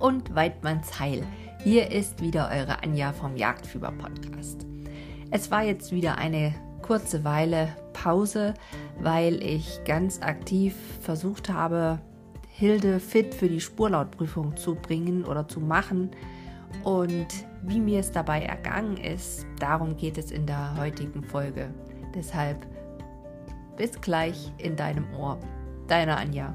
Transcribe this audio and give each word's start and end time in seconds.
und 0.00 0.34
Weidmanns 0.34 0.98
Heil. 0.98 1.22
Hier 1.62 1.90
ist 1.90 2.20
wieder 2.20 2.50
eure 2.52 2.82
Anja 2.82 3.12
vom 3.12 3.36
Jagdfieber 3.36 3.92
Podcast. 3.92 4.66
Es 5.30 5.50
war 5.50 5.62
jetzt 5.62 5.92
wieder 5.92 6.18
eine 6.18 6.54
kurze 6.82 7.22
Weile 7.22 7.68
Pause, 7.92 8.54
weil 8.98 9.42
ich 9.42 9.80
ganz 9.84 10.20
aktiv 10.22 10.74
versucht 11.00 11.50
habe, 11.50 12.00
Hilde 12.48 12.98
fit 12.98 13.34
für 13.34 13.48
die 13.48 13.60
Spurlautprüfung 13.60 14.56
zu 14.56 14.74
bringen 14.74 15.24
oder 15.24 15.46
zu 15.46 15.60
machen. 15.60 16.10
Und 16.82 17.28
wie 17.62 17.80
mir 17.80 18.00
es 18.00 18.10
dabei 18.10 18.42
ergangen 18.42 18.96
ist, 18.96 19.46
darum 19.58 19.96
geht 19.96 20.18
es 20.18 20.30
in 20.30 20.46
der 20.46 20.76
heutigen 20.76 21.22
Folge. 21.22 21.72
Deshalb 22.14 22.66
bis 23.76 24.00
gleich 24.00 24.52
in 24.58 24.76
deinem 24.76 25.06
Ohr. 25.14 25.38
Deine 25.86 26.16
Anja. 26.16 26.54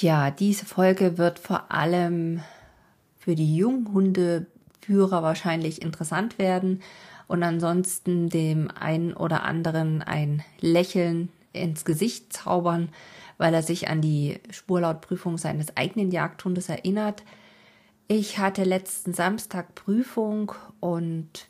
Tja, 0.00 0.30
diese 0.30 0.64
Folge 0.64 1.18
wird 1.18 1.38
vor 1.38 1.70
allem 1.70 2.40
für 3.18 3.34
die 3.34 3.54
Junghundeführer 3.54 5.22
wahrscheinlich 5.22 5.82
interessant 5.82 6.38
werden 6.38 6.82
und 7.28 7.42
ansonsten 7.42 8.30
dem 8.30 8.70
einen 8.70 9.12
oder 9.12 9.42
anderen 9.42 10.00
ein 10.00 10.42
Lächeln 10.58 11.28
ins 11.52 11.84
Gesicht 11.84 12.32
zaubern, 12.32 12.88
weil 13.36 13.52
er 13.52 13.62
sich 13.62 13.90
an 13.90 14.00
die 14.00 14.40
Spurlautprüfung 14.48 15.36
seines 15.36 15.76
eigenen 15.76 16.10
Jagdhundes 16.10 16.70
erinnert. 16.70 17.22
Ich 18.08 18.38
hatte 18.38 18.64
letzten 18.64 19.12
Samstag 19.12 19.74
Prüfung 19.74 20.52
und 20.80 21.46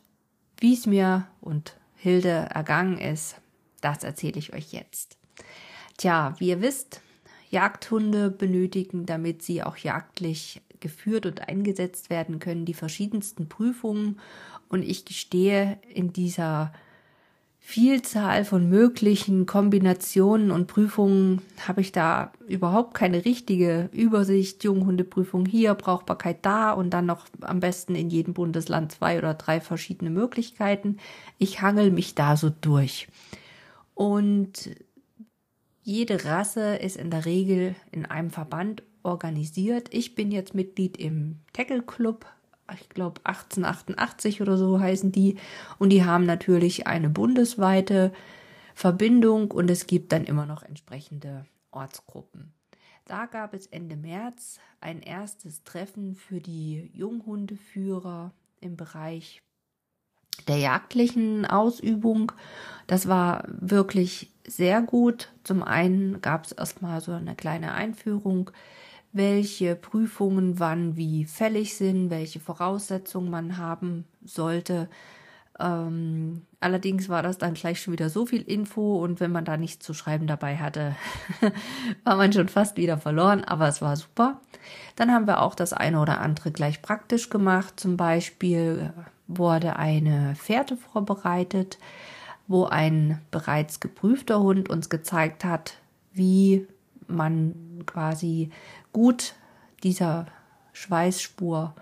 wie 0.58 0.74
es 0.74 0.86
mir 0.86 1.28
und 1.40 1.76
Hilde 1.94 2.48
ergangen 2.52 2.98
ist, 2.98 3.36
das 3.80 4.02
erzähle 4.02 4.40
ich 4.40 4.52
euch 4.52 4.72
jetzt. 4.72 5.18
Tja, 5.98 6.34
wie 6.38 6.48
ihr 6.48 6.60
wisst, 6.60 7.00
Jagdhunde 7.50 8.30
benötigen, 8.30 9.06
damit 9.06 9.42
sie 9.42 9.62
auch 9.62 9.76
jagdlich 9.76 10.62
geführt 10.78 11.26
und 11.26 11.48
eingesetzt 11.48 12.08
werden 12.10 12.38
können, 12.38 12.64
die 12.64 12.74
verschiedensten 12.74 13.48
Prüfungen. 13.48 14.18
Und 14.68 14.82
ich 14.82 15.04
gestehe, 15.04 15.78
in 15.92 16.12
dieser 16.12 16.72
Vielzahl 17.62 18.44
von 18.44 18.68
möglichen 18.68 19.44
Kombinationen 19.46 20.50
und 20.50 20.66
Prüfungen 20.66 21.42
habe 21.68 21.82
ich 21.82 21.92
da 21.92 22.32
überhaupt 22.48 22.94
keine 22.94 23.24
richtige 23.24 23.90
Übersicht. 23.92 24.64
Junghundeprüfung 24.64 25.44
hier, 25.44 25.74
Brauchbarkeit 25.74 26.38
da 26.42 26.72
und 26.72 26.90
dann 26.90 27.06
noch 27.06 27.26
am 27.42 27.60
besten 27.60 27.94
in 27.94 28.08
jedem 28.08 28.32
Bundesland 28.32 28.92
zwei 28.92 29.18
oder 29.18 29.34
drei 29.34 29.60
verschiedene 29.60 30.10
Möglichkeiten. 30.10 30.96
Ich 31.36 31.60
hangel 31.60 31.90
mich 31.90 32.14
da 32.14 32.36
so 32.36 32.50
durch. 32.60 33.08
Und 33.94 34.70
jede 35.82 36.24
Rasse 36.24 36.76
ist 36.76 36.96
in 36.96 37.10
der 37.10 37.24
Regel 37.24 37.74
in 37.90 38.06
einem 38.06 38.30
Verband 38.30 38.82
organisiert. 39.02 39.88
Ich 39.92 40.14
bin 40.14 40.30
jetzt 40.30 40.54
Mitglied 40.54 40.96
im 40.96 41.40
Tackle 41.52 41.82
Club, 41.82 42.26
ich 42.74 42.88
glaube 42.88 43.20
1888 43.24 44.42
oder 44.42 44.56
so 44.56 44.78
heißen 44.78 45.10
die. 45.12 45.36
Und 45.78 45.90
die 45.90 46.04
haben 46.04 46.26
natürlich 46.26 46.86
eine 46.86 47.10
bundesweite 47.10 48.12
Verbindung 48.74 49.50
und 49.50 49.70
es 49.70 49.86
gibt 49.86 50.12
dann 50.12 50.24
immer 50.24 50.46
noch 50.46 50.62
entsprechende 50.62 51.46
Ortsgruppen. 51.70 52.52
Da 53.06 53.26
gab 53.26 53.54
es 53.54 53.66
Ende 53.66 53.96
März 53.96 54.60
ein 54.80 55.02
erstes 55.02 55.64
Treffen 55.64 56.14
für 56.14 56.40
die 56.40 56.90
Junghundeführer 56.94 58.32
im 58.60 58.76
Bereich 58.76 59.42
der 60.48 60.58
jagdlichen 60.58 61.46
Ausübung. 61.46 62.32
Das 62.86 63.08
war 63.08 63.44
wirklich 63.48 64.30
sehr 64.46 64.82
gut. 64.82 65.28
Zum 65.44 65.62
einen 65.62 66.20
gab 66.20 66.44
es 66.44 66.52
erstmal 66.52 67.00
so 67.00 67.12
eine 67.12 67.34
kleine 67.34 67.72
Einführung, 67.72 68.50
welche 69.12 69.74
Prüfungen 69.74 70.58
wann 70.58 70.96
wie 70.96 71.24
fällig 71.24 71.76
sind, 71.76 72.10
welche 72.10 72.40
Voraussetzungen 72.40 73.30
man 73.30 73.56
haben 73.56 74.04
sollte. 74.24 74.88
Ähm, 75.58 76.42
allerdings 76.60 77.08
war 77.08 77.22
das 77.22 77.36
dann 77.36 77.54
gleich 77.54 77.82
schon 77.82 77.92
wieder 77.92 78.08
so 78.08 78.24
viel 78.24 78.42
Info 78.42 79.02
und 79.02 79.20
wenn 79.20 79.30
man 79.30 79.44
da 79.44 79.56
nichts 79.56 79.84
zu 79.84 79.92
schreiben 79.94 80.26
dabei 80.26 80.56
hatte, 80.56 80.96
war 82.04 82.16
man 82.16 82.32
schon 82.32 82.48
fast 82.48 82.76
wieder 82.76 82.98
verloren, 82.98 83.44
aber 83.44 83.68
es 83.68 83.82
war 83.82 83.96
super. 83.96 84.40
Dann 84.96 85.12
haben 85.12 85.26
wir 85.26 85.42
auch 85.42 85.54
das 85.54 85.72
eine 85.72 86.00
oder 86.00 86.20
andere 86.20 86.50
gleich 86.50 86.80
praktisch 86.80 87.30
gemacht. 87.30 87.78
Zum 87.78 87.96
Beispiel 87.96 88.92
wurde 89.38 89.76
eine 89.76 90.34
Fährte 90.34 90.76
vorbereitet, 90.76 91.78
wo 92.48 92.64
ein 92.64 93.20
bereits 93.30 93.80
geprüfter 93.80 94.40
Hund 94.40 94.68
uns 94.68 94.88
gezeigt 94.88 95.44
hat, 95.44 95.74
wie 96.12 96.66
man 97.06 97.54
quasi 97.86 98.50
gut 98.92 99.34
dieser 99.82 100.26
Schweißspur 100.72 101.74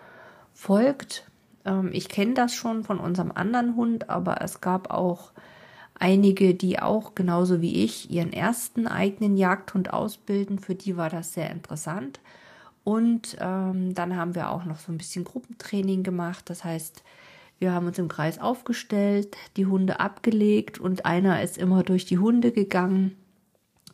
folgt. 0.53 1.25
Ähm, 1.65 1.91
ich 1.93 2.09
kenne 2.09 2.35
das 2.35 2.55
schon 2.55 2.85
von 2.85 2.99
unserem 2.99 3.33
anderen 3.33 3.77
Hund, 3.77 4.11
aber 4.11 4.43
es 4.43 4.61
gab 4.61 4.91
auch 4.91 5.33
einige, 5.99 6.55
die 6.55 6.81
auch 6.81 7.15
genauso 7.15 7.61
wie 7.61 7.85
ich 7.85 8.11
ihren 8.11 8.33
ersten 8.33 8.87
eigenen 8.87 9.37
Jagdhund 9.37 9.93
ausbilden. 9.93 10.59
Für 10.59 10.75
die 10.75 10.97
war 10.97 11.11
das 11.11 11.33
sehr 11.33 11.51
interessant. 11.51 12.21
Und 12.85 13.37
ähm, 13.41 13.95
dann 13.95 14.17
haben 14.17 14.35
wir 14.35 14.51
auch 14.51 14.65
noch 14.65 14.79
so 14.79 14.93
ein 14.93 14.99
bisschen 14.99 15.25
Gruppentraining 15.25 16.03
gemacht. 16.03 16.49
Das 16.49 16.65
heißt, 16.65 17.03
wir 17.59 17.73
haben 17.73 17.87
uns 17.87 17.99
im 17.99 18.09
Kreis 18.09 18.39
aufgestellt, 18.39 19.37
die 19.57 19.67
Hunde 19.67 20.01
abgelegt 20.01 20.79
und 20.79 21.05
einer 21.05 21.43
ist 21.43 21.59
immer 21.59 21.83
durch 21.83 22.05
die 22.05 22.19
Hunde 22.19 22.53
gegangen 22.53 23.17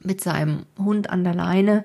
mit 0.00 0.20
seinem 0.20 0.66
Hund 0.78 1.10
an 1.10 1.24
der 1.24 1.34
Leine 1.34 1.84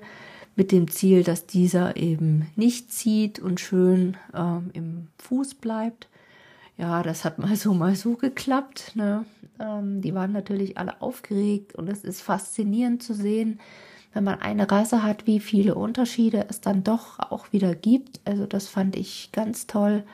mit 0.56 0.72
dem 0.72 0.90
Ziel, 0.90 1.24
dass 1.24 1.46
dieser 1.46 1.96
eben 1.96 2.46
nicht 2.54 2.92
zieht 2.92 3.38
und 3.38 3.60
schön 3.60 4.16
ähm, 4.34 4.70
im 4.74 5.06
Fuß 5.18 5.54
bleibt. 5.54 6.08
Ja, 6.76 7.02
das 7.02 7.24
hat 7.24 7.38
mal 7.38 7.56
so, 7.56 7.72
mal 7.72 7.94
so 7.94 8.14
geklappt. 8.14 8.92
Ne? 8.94 9.24
Ähm, 9.58 10.02
die 10.02 10.14
waren 10.14 10.32
natürlich 10.32 10.76
alle 10.76 11.00
aufgeregt 11.00 11.74
und 11.74 11.88
es 11.88 12.04
ist 12.04 12.20
faszinierend 12.20 13.02
zu 13.02 13.14
sehen, 13.14 13.58
wenn 14.12 14.24
man 14.24 14.40
eine 14.40 14.70
Rasse 14.70 15.02
hat, 15.02 15.26
wie 15.26 15.40
viele 15.40 15.76
Unterschiede 15.76 16.46
es 16.50 16.60
dann 16.60 16.84
doch 16.84 17.18
auch 17.18 17.52
wieder 17.52 17.74
gibt. 17.74 18.20
Also 18.24 18.44
das 18.44 18.66
fand 18.66 18.96
ich 18.96 19.30
ganz 19.32 19.66
toll 19.66 20.04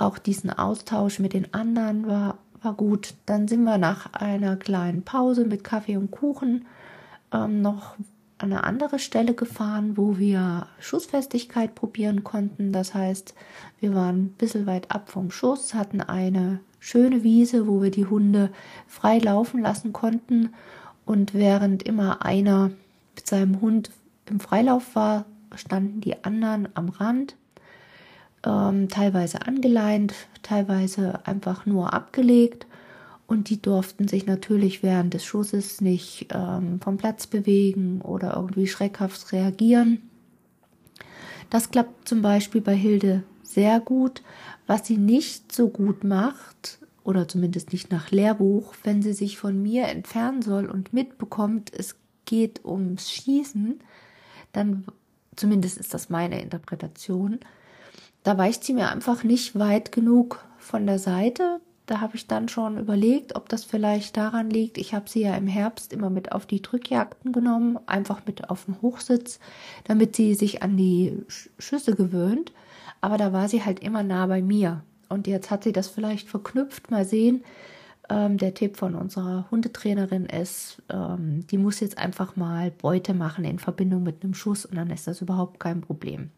auch 0.00 0.18
diesen 0.18 0.50
Austausch 0.50 1.18
mit 1.18 1.32
den 1.32 1.52
anderen 1.54 2.06
war, 2.06 2.38
war 2.62 2.74
gut. 2.74 3.14
Dann 3.26 3.48
sind 3.48 3.64
wir 3.64 3.78
nach 3.78 4.12
einer 4.12 4.56
kleinen 4.56 5.02
Pause 5.02 5.44
mit 5.44 5.64
Kaffee 5.64 5.96
und 5.96 6.10
Kuchen 6.10 6.66
ähm, 7.32 7.62
noch 7.62 7.96
an 8.38 8.52
eine 8.52 8.64
andere 8.64 8.98
Stelle 8.98 9.34
gefahren, 9.34 9.96
wo 9.96 10.18
wir 10.18 10.66
Schussfestigkeit 10.78 11.74
probieren 11.74 12.24
konnten. 12.24 12.72
Das 12.72 12.94
heißt, 12.94 13.34
wir 13.80 13.94
waren 13.94 14.24
ein 14.24 14.34
bisschen 14.38 14.66
weit 14.66 14.90
ab 14.90 15.10
vom 15.10 15.30
Schuss, 15.30 15.74
hatten 15.74 16.00
eine 16.00 16.60
schöne 16.78 17.22
Wiese, 17.22 17.66
wo 17.66 17.82
wir 17.82 17.90
die 17.90 18.06
Hunde 18.06 18.50
frei 18.86 19.18
laufen 19.18 19.60
lassen 19.60 19.92
konnten. 19.92 20.54
Und 21.04 21.34
während 21.34 21.82
immer 21.82 22.24
einer 22.24 22.70
mit 23.14 23.26
seinem 23.26 23.60
Hund 23.60 23.90
im 24.26 24.40
Freilauf 24.40 24.94
war, 24.94 25.26
standen 25.54 26.00
die 26.00 26.24
anderen 26.24 26.68
am 26.74 26.88
Rand 26.88 27.36
ähm, 28.44 28.88
teilweise 28.88 29.46
angeleint, 29.46 30.14
teilweise 30.42 31.26
einfach 31.26 31.66
nur 31.66 31.92
abgelegt. 31.92 32.66
Und 33.26 33.48
die 33.48 33.62
durften 33.62 34.08
sich 34.08 34.26
natürlich 34.26 34.82
während 34.82 35.14
des 35.14 35.24
Schusses 35.24 35.80
nicht 35.80 36.28
ähm, 36.34 36.80
vom 36.80 36.96
Platz 36.96 37.28
bewegen 37.28 38.00
oder 38.00 38.34
irgendwie 38.34 38.66
schreckhaft 38.66 39.32
reagieren. 39.32 40.02
Das 41.48 41.70
klappt 41.70 42.08
zum 42.08 42.22
Beispiel 42.22 42.60
bei 42.60 42.74
Hilde 42.74 43.22
sehr 43.42 43.78
gut. 43.80 44.22
Was 44.66 44.86
sie 44.86 44.96
nicht 44.96 45.52
so 45.52 45.68
gut 45.68 46.04
macht, 46.04 46.80
oder 47.04 47.28
zumindest 47.28 47.72
nicht 47.72 47.90
nach 47.90 48.10
Lehrbuch, 48.10 48.74
wenn 48.84 49.02
sie 49.02 49.12
sich 49.12 49.38
von 49.38 49.60
mir 49.60 49.88
entfernen 49.88 50.42
soll 50.42 50.66
und 50.66 50.92
mitbekommt, 50.92 51.72
es 51.76 51.96
geht 52.24 52.64
ums 52.64 53.10
Schießen, 53.10 53.80
dann, 54.52 54.84
zumindest 55.36 55.78
ist 55.78 55.94
das 55.94 56.10
meine 56.10 56.40
Interpretation, 56.40 57.40
da 58.22 58.36
weicht 58.38 58.64
sie 58.64 58.74
mir 58.74 58.90
einfach 58.90 59.24
nicht 59.24 59.58
weit 59.58 59.92
genug 59.92 60.44
von 60.58 60.86
der 60.86 60.98
Seite, 60.98 61.60
Da 61.90 62.00
habe 62.00 62.14
ich 62.14 62.28
dann 62.28 62.48
schon 62.48 62.78
überlegt, 62.78 63.34
ob 63.34 63.48
das 63.48 63.64
vielleicht 63.64 64.16
daran 64.16 64.48
liegt. 64.48 64.78
Ich 64.78 64.94
habe 64.94 65.10
sie 65.10 65.22
ja 65.22 65.34
im 65.34 65.48
Herbst 65.48 65.92
immer 65.92 66.08
mit 66.08 66.30
auf 66.30 66.46
die 66.46 66.62
Drückjagden 66.62 67.32
genommen, 67.32 67.80
einfach 67.86 68.26
mit 68.26 68.48
auf 68.48 68.66
den 68.66 68.80
Hochsitz, 68.80 69.40
damit 69.84 70.14
sie 70.14 70.36
sich 70.36 70.62
an 70.62 70.76
die 70.76 71.24
Schüsse 71.58 71.96
gewöhnt. 71.96 72.52
Aber 73.00 73.16
da 73.18 73.32
war 73.32 73.48
sie 73.48 73.64
halt 73.64 73.80
immer 73.80 74.04
nah 74.04 74.24
bei 74.28 74.40
mir. 74.40 74.84
Und 75.08 75.26
jetzt 75.26 75.50
hat 75.50 75.64
sie 75.64 75.72
das 75.72 75.88
vielleicht 75.88 76.28
verknüpft. 76.28 76.92
Mal 76.92 77.04
sehen. 77.04 77.42
Ähm, 78.08 78.38
der 78.38 78.54
Tipp 78.54 78.76
von 78.76 78.94
unserer 78.94 79.50
Hundetrainerin 79.50 80.26
ist, 80.26 80.80
ähm, 80.90 81.44
die 81.48 81.58
muss 81.58 81.80
jetzt 81.80 81.98
einfach 81.98 82.36
mal 82.36 82.70
Beute 82.70 83.14
machen 83.14 83.44
in 83.44 83.58
Verbindung 83.58 84.04
mit 84.04 84.22
einem 84.22 84.34
Schuss 84.34 84.64
und 84.64 84.76
dann 84.76 84.90
ist 84.90 85.08
das 85.08 85.22
überhaupt 85.22 85.58
kein 85.58 85.80
Problem. 85.80 86.30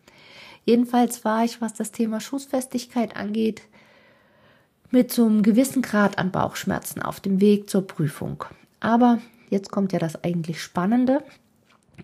Jedenfalls 0.65 1.25
war 1.25 1.45
ich, 1.45 1.61
was 1.61 1.75
das 1.75 1.93
Thema 1.93 2.21
Schussfestigkeit 2.21 3.17
angeht, 3.17 3.63
mit 4.91 5.11
so 5.13 5.27
einem 5.27 5.43
gewissen 5.43 5.83
Grad 5.83 6.19
an 6.19 6.31
Bauchschmerzen 6.31 7.03
auf 7.03 7.21
dem 7.21 7.41
Weg 7.41 7.69
zur 7.69 7.87
Prüfung. 7.87 8.45
Aber 8.81 9.19
jetzt 9.49 9.71
kommt 9.71 9.93
ja 9.93 9.99
das 9.99 10.23
eigentlich 10.23 10.63
Spannende. 10.63 11.25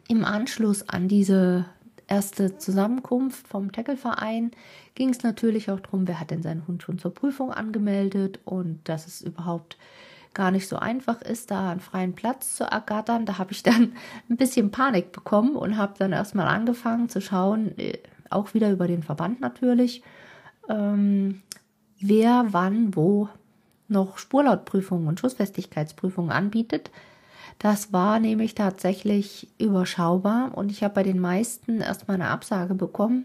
Im 0.08 0.24
Anschluss 0.24 0.88
an 0.88 1.06
diese 1.06 1.66
erste 2.08 2.56
Zusammenkunft 2.56 3.46
vom 3.46 3.70
Tackle-Verein 3.70 4.50
ging 4.94 5.10
es 5.10 5.22
natürlich 5.22 5.70
auch 5.70 5.80
darum, 5.80 6.08
wer 6.08 6.18
hat 6.18 6.30
denn 6.30 6.42
seinen 6.42 6.66
Hund 6.66 6.82
schon 6.82 6.98
zur 6.98 7.14
Prüfung 7.14 7.52
angemeldet 7.52 8.40
und 8.44 8.80
dass 8.88 9.06
es 9.06 9.20
überhaupt 9.20 9.76
gar 10.34 10.50
nicht 10.50 10.68
so 10.68 10.76
einfach 10.76 11.20
ist, 11.22 11.50
da 11.50 11.70
einen 11.70 11.80
freien 11.80 12.14
Platz 12.14 12.56
zu 12.56 12.64
ergattern. 12.64 13.26
Da 13.26 13.38
habe 13.38 13.52
ich 13.52 13.62
dann 13.62 13.92
ein 14.30 14.36
bisschen 14.36 14.70
Panik 14.70 15.12
bekommen 15.12 15.56
und 15.56 15.76
habe 15.76 15.94
dann 15.98 16.12
erstmal 16.12 16.48
angefangen 16.48 17.08
zu 17.08 17.20
schauen, 17.20 17.76
äh, 17.78 17.98
auch 18.30 18.54
wieder 18.54 18.70
über 18.70 18.86
den 18.86 19.02
Verband 19.02 19.40
natürlich, 19.40 20.02
ähm, 20.68 21.42
wer 22.00 22.46
wann 22.50 22.94
wo 22.94 23.28
noch 23.88 24.18
Spurlautprüfungen 24.18 25.08
und 25.08 25.20
Schussfestigkeitsprüfungen 25.20 26.30
anbietet. 26.30 26.90
Das 27.58 27.92
war 27.92 28.20
nämlich 28.20 28.54
tatsächlich 28.54 29.48
überschaubar 29.58 30.56
und 30.56 30.70
ich 30.70 30.84
habe 30.84 30.94
bei 30.94 31.02
den 31.02 31.18
meisten 31.18 31.80
erstmal 31.80 32.14
eine 32.14 32.28
Absage 32.28 32.74
bekommen. 32.74 33.24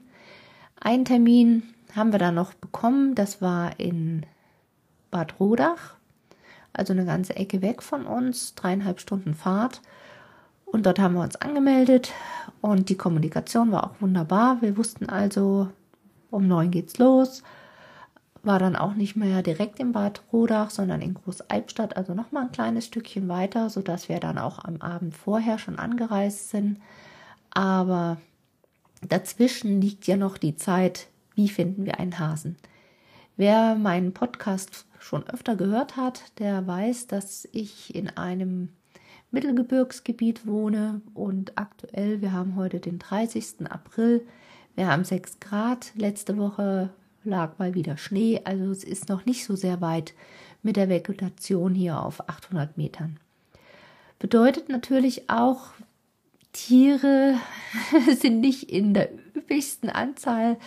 Einen 0.80 1.06
Termin 1.06 1.64
haben 1.96 2.12
wir 2.12 2.20
dann 2.20 2.36
noch 2.36 2.54
bekommen, 2.54 3.14
das 3.14 3.42
war 3.42 3.80
in 3.80 4.26
Bad 5.12 5.40
Rodach, 5.40 5.96
also 6.72 6.94
eine 6.94 7.06
ganze 7.06 7.36
Ecke 7.36 7.62
weg 7.62 7.84
von 7.84 8.06
uns, 8.06 8.56
dreieinhalb 8.56 9.00
Stunden 9.00 9.36
Fahrt. 9.36 9.82
Und 10.74 10.88
dort 10.88 10.98
haben 10.98 11.14
wir 11.14 11.22
uns 11.22 11.36
angemeldet 11.36 12.12
und 12.60 12.90
die 12.90 12.98
Kommunikation 12.98 13.72
war 13.72 13.84
auch 13.84 14.02
wunderbar. 14.02 14.60
Wir 14.64 14.76
wussten 14.76 15.08
also, 15.08 15.70
um 16.32 16.48
neun 16.48 16.72
geht's 16.72 16.98
los. 16.98 17.44
War 18.42 18.58
dann 18.58 18.76
auch 18.76 18.96
nicht 18.96 19.16
mehr 19.16 19.44
direkt 19.44 19.80
in 19.80 19.92
Bad 19.92 20.24
Rodach, 20.34 20.72
sondern 20.72 21.04
in 21.04 21.14
Großalbstadt, 21.14 21.96
also 21.96 22.16
noch 22.16 22.32
mal 22.32 22.46
ein 22.46 22.52
kleines 22.52 22.88
Stückchen 22.88 23.30
weiter, 23.30 23.70
sodass 23.70 24.10
wir 24.10 24.20
dann 24.20 24.40
auch 24.40 24.66
am 24.66 24.82
Abend 24.82 25.16
vorher 25.16 25.60
schon 25.60 25.78
angereist 25.78 26.50
sind. 26.50 26.80
Aber 27.52 28.18
dazwischen 29.08 29.80
liegt 29.80 30.08
ja 30.08 30.18
noch 30.18 30.40
die 30.40 30.56
Zeit, 30.56 31.08
wie 31.36 31.50
finden 31.50 31.86
wir 31.86 32.00
einen 32.00 32.18
Hasen? 32.18 32.58
Wer 33.38 33.76
meinen 33.76 34.12
Podcast 34.12 34.88
schon 34.98 35.24
öfter 35.28 35.56
gehört 35.56 35.98
hat, 35.98 36.24
der 36.40 36.66
weiß, 36.66 37.06
dass 37.06 37.48
ich 37.52 37.94
in 37.94 38.10
einem 38.10 38.70
Mittelgebirgsgebiet 39.34 40.46
wohne 40.46 41.02
und 41.16 41.58
aktuell, 41.58 42.22
wir 42.22 42.32
haben 42.32 42.56
heute 42.56 42.80
den 42.80 43.00
30. 43.00 43.66
April, 43.68 44.26
wir 44.76 44.88
haben 44.88 45.04
6 45.04 45.40
Grad, 45.40 45.92
letzte 45.96 46.38
Woche 46.38 46.92
lag 47.24 47.58
mal 47.58 47.74
wieder 47.74 47.98
Schnee, 47.98 48.42
also 48.44 48.70
es 48.70 48.84
ist 48.84 49.10
noch 49.10 49.26
nicht 49.26 49.44
so 49.46 49.56
sehr 49.56 49.82
weit 49.82 50.14
mit 50.62 50.76
der 50.76 50.88
Vegetation 50.88 51.74
hier 51.74 52.00
auf 52.00 52.30
800 52.30 52.78
Metern. 52.78 53.20
Bedeutet 54.20 54.70
natürlich 54.70 55.32
auch, 55.32 55.72
Tiere 56.52 57.36
sind 58.20 58.40
nicht 58.40 58.72
in 58.72 58.94
der 58.94 59.10
üppigsten 59.36 59.90
Anzahl 59.90 60.58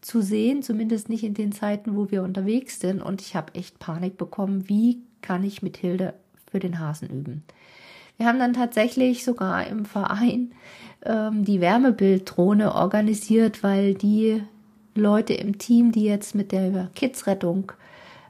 zu 0.00 0.20
sehen, 0.20 0.64
zumindest 0.64 1.08
nicht 1.08 1.22
in 1.22 1.34
den 1.34 1.52
Zeiten, 1.52 1.96
wo 1.96 2.10
wir 2.10 2.24
unterwegs 2.24 2.80
sind. 2.80 3.00
Und 3.00 3.20
ich 3.20 3.36
habe 3.36 3.54
echt 3.54 3.78
Panik 3.78 4.18
bekommen, 4.18 4.68
wie 4.68 5.02
kann 5.22 5.44
ich 5.44 5.62
mit 5.62 5.76
Hilde 5.76 6.14
für 6.50 6.58
den 6.58 6.80
Hasen 6.80 7.08
üben. 7.08 7.44
Wir 8.16 8.26
haben 8.26 8.38
dann 8.38 8.54
tatsächlich 8.54 9.24
sogar 9.24 9.66
im 9.66 9.84
Verein 9.84 10.52
ähm, 11.04 11.44
die 11.44 11.60
Wärmebilddrohne 11.60 12.74
organisiert, 12.74 13.62
weil 13.62 13.94
die 13.94 14.42
Leute 14.94 15.34
im 15.34 15.58
Team, 15.58 15.92
die 15.92 16.04
jetzt 16.04 16.34
mit 16.34 16.52
der 16.52 16.88
Kidsrettung 16.94 17.72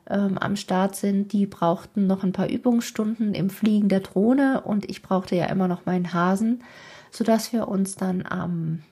ähm, 0.09 0.39
am 0.39 0.57
Start 0.57 0.97
sind, 0.97 1.33
die 1.33 1.47
brauchten 1.47 2.07
noch 2.07 2.23
ein 2.23 2.33
paar 2.33 2.49
Übungsstunden 2.49 3.35
im 3.35 3.51
Fliegen 3.51 3.89
der 3.89 4.01
Drohne 4.01 4.63
und 4.63 4.89
ich 4.89 5.03
brauchte 5.03 5.37
ja 5.37 5.47
immer 5.47 5.69
noch 5.69 5.87
meinen 5.87 6.13
Hasen, 6.13 6.63
sodass 7.11 7.53
wir 7.53 7.69
uns 7.69 7.95
dann 7.97 8.25
am, 8.27 8.83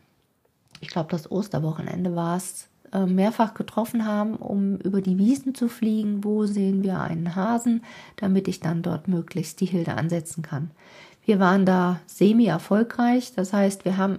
ich 0.81 0.88
glaube, 0.88 1.11
das 1.11 1.31
Osterwochenende 1.31 2.14
war 2.14 2.37
es, 2.37 2.69
mehrfach 3.00 3.55
getroffen 3.55 4.06
haben, 4.06 4.37
um 4.37 4.76
über 4.76 5.00
die 5.00 5.19
Wiesen 5.19 5.55
zu 5.55 5.69
fliegen. 5.69 6.25
Wo 6.25 6.46
sehen 6.46 6.82
wir 6.82 7.00
einen 7.00 7.35
Hasen, 7.35 7.82
damit 8.17 8.49
ich 8.49 8.61
dann 8.61 8.82
dort 8.82 9.08
möglichst 9.08 9.61
die 9.61 9.67
Hilde 9.67 9.94
ansetzen 9.94 10.43
kann. 10.43 10.70
Wir 11.25 11.41
waren 11.41 11.67
da 11.67 12.00
semi-erfolgreich. 12.06 13.32
Das 13.35 13.52
heißt, 13.52 13.85
wir 13.85 13.96
haben 13.96 14.19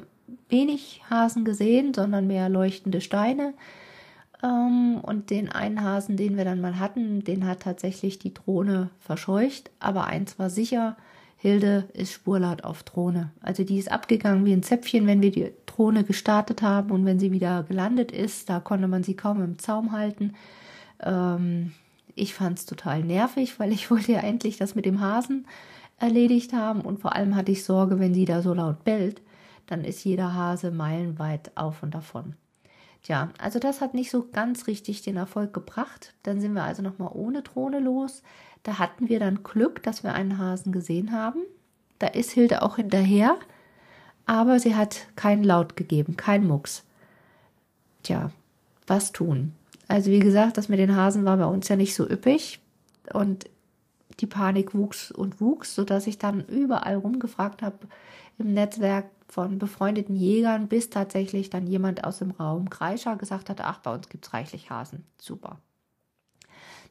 wenig 0.50 1.02
Hasen 1.10 1.46
gesehen, 1.46 1.94
sondern 1.94 2.28
mehr 2.28 2.50
leuchtende 2.50 3.02
Steine. 3.02 3.54
Ähm, 4.44 5.00
und 5.02 5.30
den 5.30 5.50
einen 5.50 5.84
Hasen, 5.84 6.18
den 6.18 6.38
wir 6.38 6.46
dann 6.46 6.62
mal 6.62 6.80
hatten, 6.80 7.24
den 7.24 7.48
hat 7.48 7.62
tatsächlich 7.62 8.20
die 8.20 8.34
Drohne 8.34 8.90
verscheucht. 9.00 9.72
Aber 9.80 10.06
eins 10.06 10.40
war 10.40 10.50
sicher, 10.50 10.98
Hilde 11.46 11.88
ist 11.94 12.12
spurlaut 12.12 12.64
auf 12.64 12.82
Drohne. 12.82 13.30
Also 13.40 13.64
die 13.64 13.78
ist 13.78 13.92
abgegangen 13.92 14.46
wie 14.46 14.52
ein 14.52 14.64
Zäpfchen, 14.64 15.06
wenn 15.06 15.22
wir 15.22 15.30
die 15.30 15.52
Drohne 15.68 16.04
gestartet 16.04 16.64
haben 16.64 16.90
und 16.90 17.06
wenn 17.06 17.20
sie 17.20 17.32
wieder 17.32 17.62
gelandet 17.62 18.12
ist, 18.12 18.50
da 18.50 18.60
konnte 18.60 18.88
man 18.88 19.04
sie 19.04 19.16
kaum 19.16 19.44
im 19.44 19.60
Zaum 19.60 19.92
halten. 19.92 20.34
Ähm, 21.04 21.74
ich 22.16 22.34
fand 22.34 22.58
es 22.58 22.66
total 22.66 23.04
nervig, 23.04 23.60
weil 23.60 23.72
ich 23.72 23.92
wollte 23.92 24.14
ja 24.14 24.22
endlich 24.22 24.58
das 24.58 24.74
mit 24.74 24.88
dem 24.88 25.02
Hasen 25.02 25.46
erledigt 26.00 26.52
haben 26.52 26.82
und 26.82 27.00
vor 27.00 27.16
allem 27.16 27.36
hatte 27.36 27.52
ich 27.52 27.64
Sorge, 27.64 28.00
wenn 28.00 28.16
sie 28.16 28.26
da 28.26 28.42
so 28.42 28.56
laut 28.56 28.84
bellt, 28.84 29.22
dann 29.68 29.84
ist 29.84 30.04
jeder 30.04 30.34
Hase 30.34 30.72
meilenweit 30.72 31.52
auf 31.56 31.84
und 31.84 31.94
davon. 31.94 32.34
Tja, 33.04 33.30
also 33.38 33.60
das 33.60 33.82
hat 33.82 33.94
nicht 33.94 34.10
so 34.10 34.28
ganz 34.34 34.66
richtig 34.66 35.04
den 35.04 35.18
Erfolg 35.18 35.54
gebracht. 35.54 36.16
Dann 36.24 36.42
sind 36.42 36.54
wir 36.54 36.64
also 36.64 36.82
nochmal 36.82 37.12
ohne 37.14 37.44
Drohne 37.44 37.80
los. 37.80 38.24
Da 38.66 38.80
hatten 38.80 39.10
wir 39.10 39.20
dann 39.20 39.44
Glück, 39.44 39.84
dass 39.84 40.04
wir 40.04 40.16
einen 40.16 40.40
Hasen 40.40 40.72
gesehen 40.72 41.12
haben. 41.12 41.42
Da 42.00 42.08
ist 42.08 42.32
Hilde 42.32 42.64
auch 42.64 42.78
hinterher, 42.78 43.38
aber 44.26 44.60
sie 44.60 44.76
hat 44.76 45.06
keinen 45.16 45.44
Laut 45.44 45.76
gegeben, 45.76 46.18
kein 46.18 46.48
Mucks. 46.48 46.84
Tja, 48.02 48.32
was 48.88 49.12
tun? 49.12 49.54
Also 49.88 50.10
wie 50.10 50.20
gesagt, 50.20 50.58
das 50.58 50.68
mit 50.68 50.80
den 50.80 50.96
Hasen 50.96 51.26
war 51.26 51.38
bei 51.38 51.46
uns 51.46 51.68
ja 51.68 51.76
nicht 51.76 51.94
so 51.94 52.10
üppig 52.10 52.60
und 53.14 53.46
die 54.20 54.26
Panik 54.26 54.74
wuchs 54.74 55.12
und 55.12 55.40
wuchs, 55.40 55.76
sodass 55.76 56.08
ich 56.08 56.18
dann 56.18 56.44
überall 56.48 56.96
rumgefragt 56.96 57.62
habe 57.62 57.78
im 58.40 58.56
Netzwerk 58.56 59.06
von 59.28 59.60
befreundeten 59.60 60.16
Jägern, 60.16 60.68
bis 60.68 60.90
tatsächlich 60.90 61.52
dann 61.52 61.68
jemand 61.68 62.04
aus 62.04 62.18
dem 62.18 62.32
Raum 62.32 62.72
Kreischer 62.72 63.16
gesagt 63.16 63.52
hat, 63.52 63.62
ach, 63.62 63.78
bei 63.82 63.94
uns 63.94 64.10
gibt 64.10 64.26
es 64.26 64.34
reichlich 64.34 64.72
Hasen. 64.72 65.06
Super. 65.20 65.60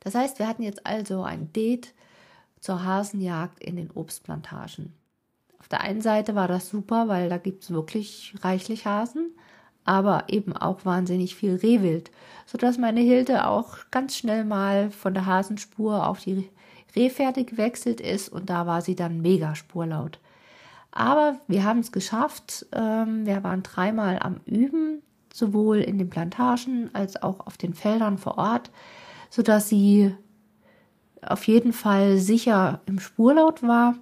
Das 0.05 0.15
heißt, 0.15 0.39
wir 0.39 0.47
hatten 0.47 0.63
jetzt 0.63 0.87
also 0.87 1.23
ein 1.23 1.53
Date 1.53 1.95
zur 2.61 2.85
Hasenjagd 2.85 3.63
in 3.63 3.77
den 3.77 3.91
Obstplantagen. 3.91 4.95
Auf 5.59 5.69
der 5.69 5.81
einen 5.81 6.03
Seite 6.03 6.35
war 6.35 6.47
das 6.47 6.69
super, 6.69 7.09
weil 7.09 7.29
da 7.31 7.39
gibt 7.39 7.65
es 7.65 7.71
wirklich 7.71 8.35
reichlich 8.43 8.87
Hasen, 8.87 9.35
aber 9.85 10.25
eben 10.29 10.55
auch 10.55 10.85
wahnsinnig 10.85 11.35
viel 11.35 11.57
Rehwild, 11.57 12.11
sodass 12.47 12.79
meine 12.79 13.01
Hilde 13.01 13.47
auch 13.47 13.79
ganz 13.91 14.17
schnell 14.17 14.45
mal 14.45 14.91
von 14.91 15.15
der 15.15 15.27
Hasenspur 15.27 16.07
auf 16.07 16.21
die 16.21 16.51
Rehpferde 16.95 17.45
gewechselt 17.45 18.01
ist 18.01 18.29
und 18.29 18.51
da 18.51 18.67
war 18.67 18.83
sie 18.83 18.95
dann 18.95 19.21
mega 19.21 19.55
spurlaut. 19.55 20.19
Aber 20.93 21.41
wir 21.49 21.65
haben 21.65 21.81
es 21.81 21.91
geschafft. 21.91 22.67
Ähm, 22.73 23.27
wir 23.27 23.43
waren 23.43 23.65
dreimal 23.65 24.21
am 24.21 24.41
Üben, 24.47 25.03
sowohl 25.33 25.79
in 25.79 25.99
den 25.99 26.09
Plantagen 26.09 26.95
als 26.95 27.21
auch 27.21 27.41
auf 27.47 27.57
den 27.57 27.75
Feldern 27.75 28.17
vor 28.17 28.39
Ort 28.39 28.71
sodass 29.35 29.69
sie 29.69 30.15
auf 31.21 31.49
jeden 31.49 31.73
Fall 31.73 32.19
sicher 32.19 32.83
im 32.87 33.01
Spurlaut 33.01 33.65
war. 33.65 33.97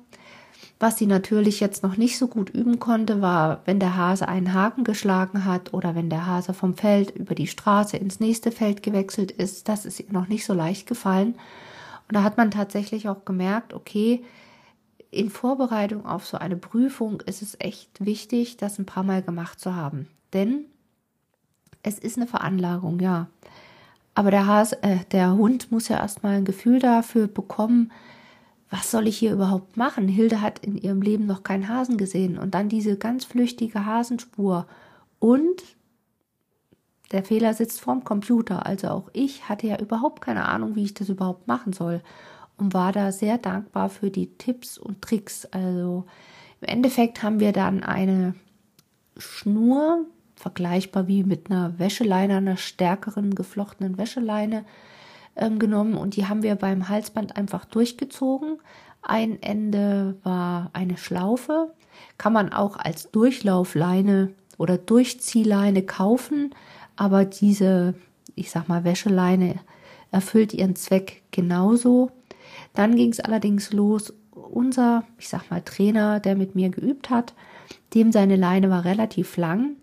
Was 0.78 0.98
sie 0.98 1.06
natürlich 1.06 1.58
jetzt 1.58 1.82
noch 1.82 1.96
nicht 1.96 2.18
so 2.18 2.28
gut 2.28 2.50
üben 2.50 2.78
konnte, 2.80 3.22
war, 3.22 3.62
wenn 3.64 3.80
der 3.80 3.96
Hase 3.96 4.28
einen 4.28 4.52
Haken 4.52 4.84
geschlagen 4.84 5.46
hat 5.46 5.72
oder 5.72 5.94
wenn 5.94 6.10
der 6.10 6.26
Hase 6.26 6.52
vom 6.52 6.74
Feld 6.74 7.12
über 7.12 7.34
die 7.34 7.46
Straße 7.46 7.96
ins 7.96 8.20
nächste 8.20 8.50
Feld 8.50 8.82
gewechselt 8.82 9.30
ist. 9.30 9.70
Das 9.70 9.86
ist 9.86 10.00
ihr 10.00 10.12
noch 10.12 10.28
nicht 10.28 10.44
so 10.44 10.52
leicht 10.52 10.86
gefallen. 10.86 11.34
Und 12.08 12.14
da 12.14 12.24
hat 12.24 12.36
man 12.36 12.50
tatsächlich 12.50 13.08
auch 13.08 13.24
gemerkt, 13.24 13.72
okay, 13.72 14.22
in 15.10 15.30
Vorbereitung 15.30 16.04
auf 16.04 16.26
so 16.26 16.36
eine 16.36 16.56
Prüfung 16.56 17.22
ist 17.22 17.40
es 17.40 17.56
echt 17.58 18.04
wichtig, 18.04 18.58
das 18.58 18.78
ein 18.78 18.86
paar 18.86 19.02
Mal 19.02 19.22
gemacht 19.22 19.60
zu 19.60 19.74
haben. 19.74 20.08
Denn 20.34 20.66
es 21.82 21.98
ist 21.98 22.18
eine 22.18 22.26
Veranlagung, 22.26 23.00
ja. 23.00 23.28
Aber 24.14 24.30
der 24.30 24.46
Hase, 24.46 24.82
äh, 24.82 24.98
der 25.10 25.32
Hund 25.34 25.72
muss 25.72 25.88
ja 25.88 25.98
erstmal 25.98 26.36
ein 26.36 26.44
Gefühl 26.44 26.78
dafür 26.78 27.28
bekommen, 27.28 27.90
was 28.70 28.90
soll 28.90 29.06
ich 29.06 29.18
hier 29.18 29.32
überhaupt 29.32 29.76
machen? 29.76 30.08
Hilde 30.08 30.40
hat 30.40 30.58
in 30.60 30.78
ihrem 30.78 31.02
Leben 31.02 31.26
noch 31.26 31.42
keinen 31.42 31.68
Hasen 31.68 31.98
gesehen 31.98 32.38
und 32.38 32.54
dann 32.54 32.70
diese 32.70 32.96
ganz 32.96 33.24
flüchtige 33.24 33.84
Hasenspur 33.84 34.66
und 35.18 35.62
der 37.12 37.22
Fehler 37.22 37.52
sitzt 37.52 37.82
vorm 37.82 38.04
Computer. 38.04 38.64
Also 38.64 38.88
auch 38.88 39.10
ich 39.12 39.48
hatte 39.48 39.66
ja 39.66 39.78
überhaupt 39.78 40.22
keine 40.22 40.48
Ahnung, 40.48 40.74
wie 40.74 40.84
ich 40.84 40.94
das 40.94 41.10
überhaupt 41.10 41.46
machen 41.46 41.74
soll 41.74 42.00
und 42.56 42.72
war 42.72 42.92
da 42.92 43.12
sehr 43.12 43.38
dankbar 43.38 43.90
für 43.90 44.10
die 44.10 44.34
Tipps 44.38 44.78
und 44.78 45.02
Tricks. 45.02 45.44
Also 45.46 46.06
im 46.60 46.68
Endeffekt 46.68 47.22
haben 47.22 47.40
wir 47.40 47.52
dann 47.52 47.82
eine 47.82 48.34
Schnur, 49.18 50.06
vergleichbar 50.42 51.06
wie 51.06 51.22
mit 51.22 51.50
einer 51.50 51.78
Wäscheleine, 51.78 52.36
einer 52.36 52.56
stärkeren 52.56 53.34
geflochtenen 53.34 53.96
Wäscheleine 53.96 54.64
ähm, 55.36 55.58
genommen 55.58 55.94
und 55.94 56.16
die 56.16 56.26
haben 56.26 56.42
wir 56.42 56.56
beim 56.56 56.88
Halsband 56.88 57.36
einfach 57.36 57.64
durchgezogen. 57.64 58.58
Ein 59.02 59.40
Ende 59.40 60.16
war 60.24 60.70
eine 60.72 60.98
Schlaufe, 60.98 61.72
kann 62.18 62.32
man 62.32 62.52
auch 62.52 62.76
als 62.76 63.10
Durchlaufleine 63.12 64.34
oder 64.58 64.78
Durchziehleine 64.78 65.82
kaufen, 65.82 66.54
aber 66.96 67.24
diese, 67.24 67.94
ich 68.34 68.50
sag 68.50 68.68
mal, 68.68 68.84
Wäscheleine 68.84 69.56
erfüllt 70.10 70.52
ihren 70.52 70.76
Zweck 70.76 71.22
genauso. 71.30 72.10
Dann 72.74 72.96
ging 72.96 73.10
es 73.10 73.20
allerdings 73.20 73.72
los. 73.72 74.12
Unser, 74.32 75.04
ich 75.18 75.28
sag 75.28 75.50
mal, 75.50 75.62
Trainer, 75.62 76.20
der 76.20 76.34
mit 76.34 76.54
mir 76.54 76.68
geübt 76.68 77.10
hat, 77.10 77.32
dem 77.94 78.12
seine 78.12 78.36
Leine 78.36 78.70
war 78.70 78.84
relativ 78.84 79.36
lang 79.36 79.76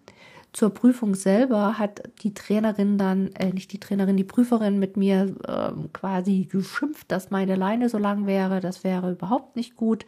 zur 0.51 0.71
Prüfung 0.71 1.13
selber 1.15 1.77
hat 1.77 2.01
die 2.23 2.33
Trainerin 2.33 2.97
dann, 2.97 3.27
äh, 3.33 3.53
nicht 3.53 3.71
die 3.71 3.79
Trainerin, 3.79 4.17
die 4.17 4.23
Prüferin 4.23 4.79
mit 4.79 4.97
mir 4.97 5.35
äh, 5.47 5.71
quasi 5.93 6.47
geschimpft, 6.49 7.11
dass 7.11 7.29
meine 7.29 7.55
Leine 7.55 7.89
so 7.89 7.97
lang 7.97 8.25
wäre. 8.25 8.59
Das 8.59 8.83
wäre 8.83 9.11
überhaupt 9.11 9.55
nicht 9.55 9.75
gut. 9.75 10.05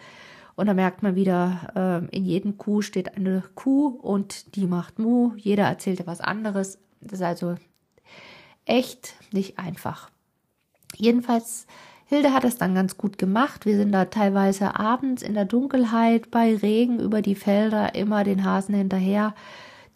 Und 0.56 0.66
da 0.66 0.74
merkt 0.74 1.04
man 1.04 1.16
wieder, 1.16 2.10
äh, 2.12 2.16
in 2.16 2.26
jedem 2.26 2.58
Kuh 2.58 2.82
steht 2.82 3.16
eine 3.16 3.44
Kuh 3.56 3.88
und 3.88 4.56
die 4.56 4.68
macht 4.68 5.00
Mu. 5.00 5.34
Jeder 5.38 5.66
erzählte 5.66 6.08
was 6.08 6.22
anderes. 6.22 6.80
Das 7.02 7.20
ist 7.20 7.26
also 7.26 7.56
echt 8.66 9.16
nicht 9.32 9.60
einfach. 9.60 10.10
Jedenfalls, 10.96 11.68
Hilde 12.06 12.34
hat 12.34 12.44
es 12.44 12.58
dann 12.58 12.76
ganz 12.76 12.98
gut 12.98 13.18
gemacht. 13.18 13.66
Wir 13.66 13.78
sind 13.78 13.92
da 13.92 14.06
teilweise 14.06 14.78
abends 14.78 15.22
in 15.22 15.34
der 15.34 15.46
Dunkelheit 15.46 16.30
bei 16.32 16.56
Regen 16.56 17.00
über 17.00 17.22
die 17.22 17.36
Felder 17.36 17.96
immer 17.96 18.24
den 18.24 18.44
Hasen 18.44 18.76
hinterher 18.76 19.34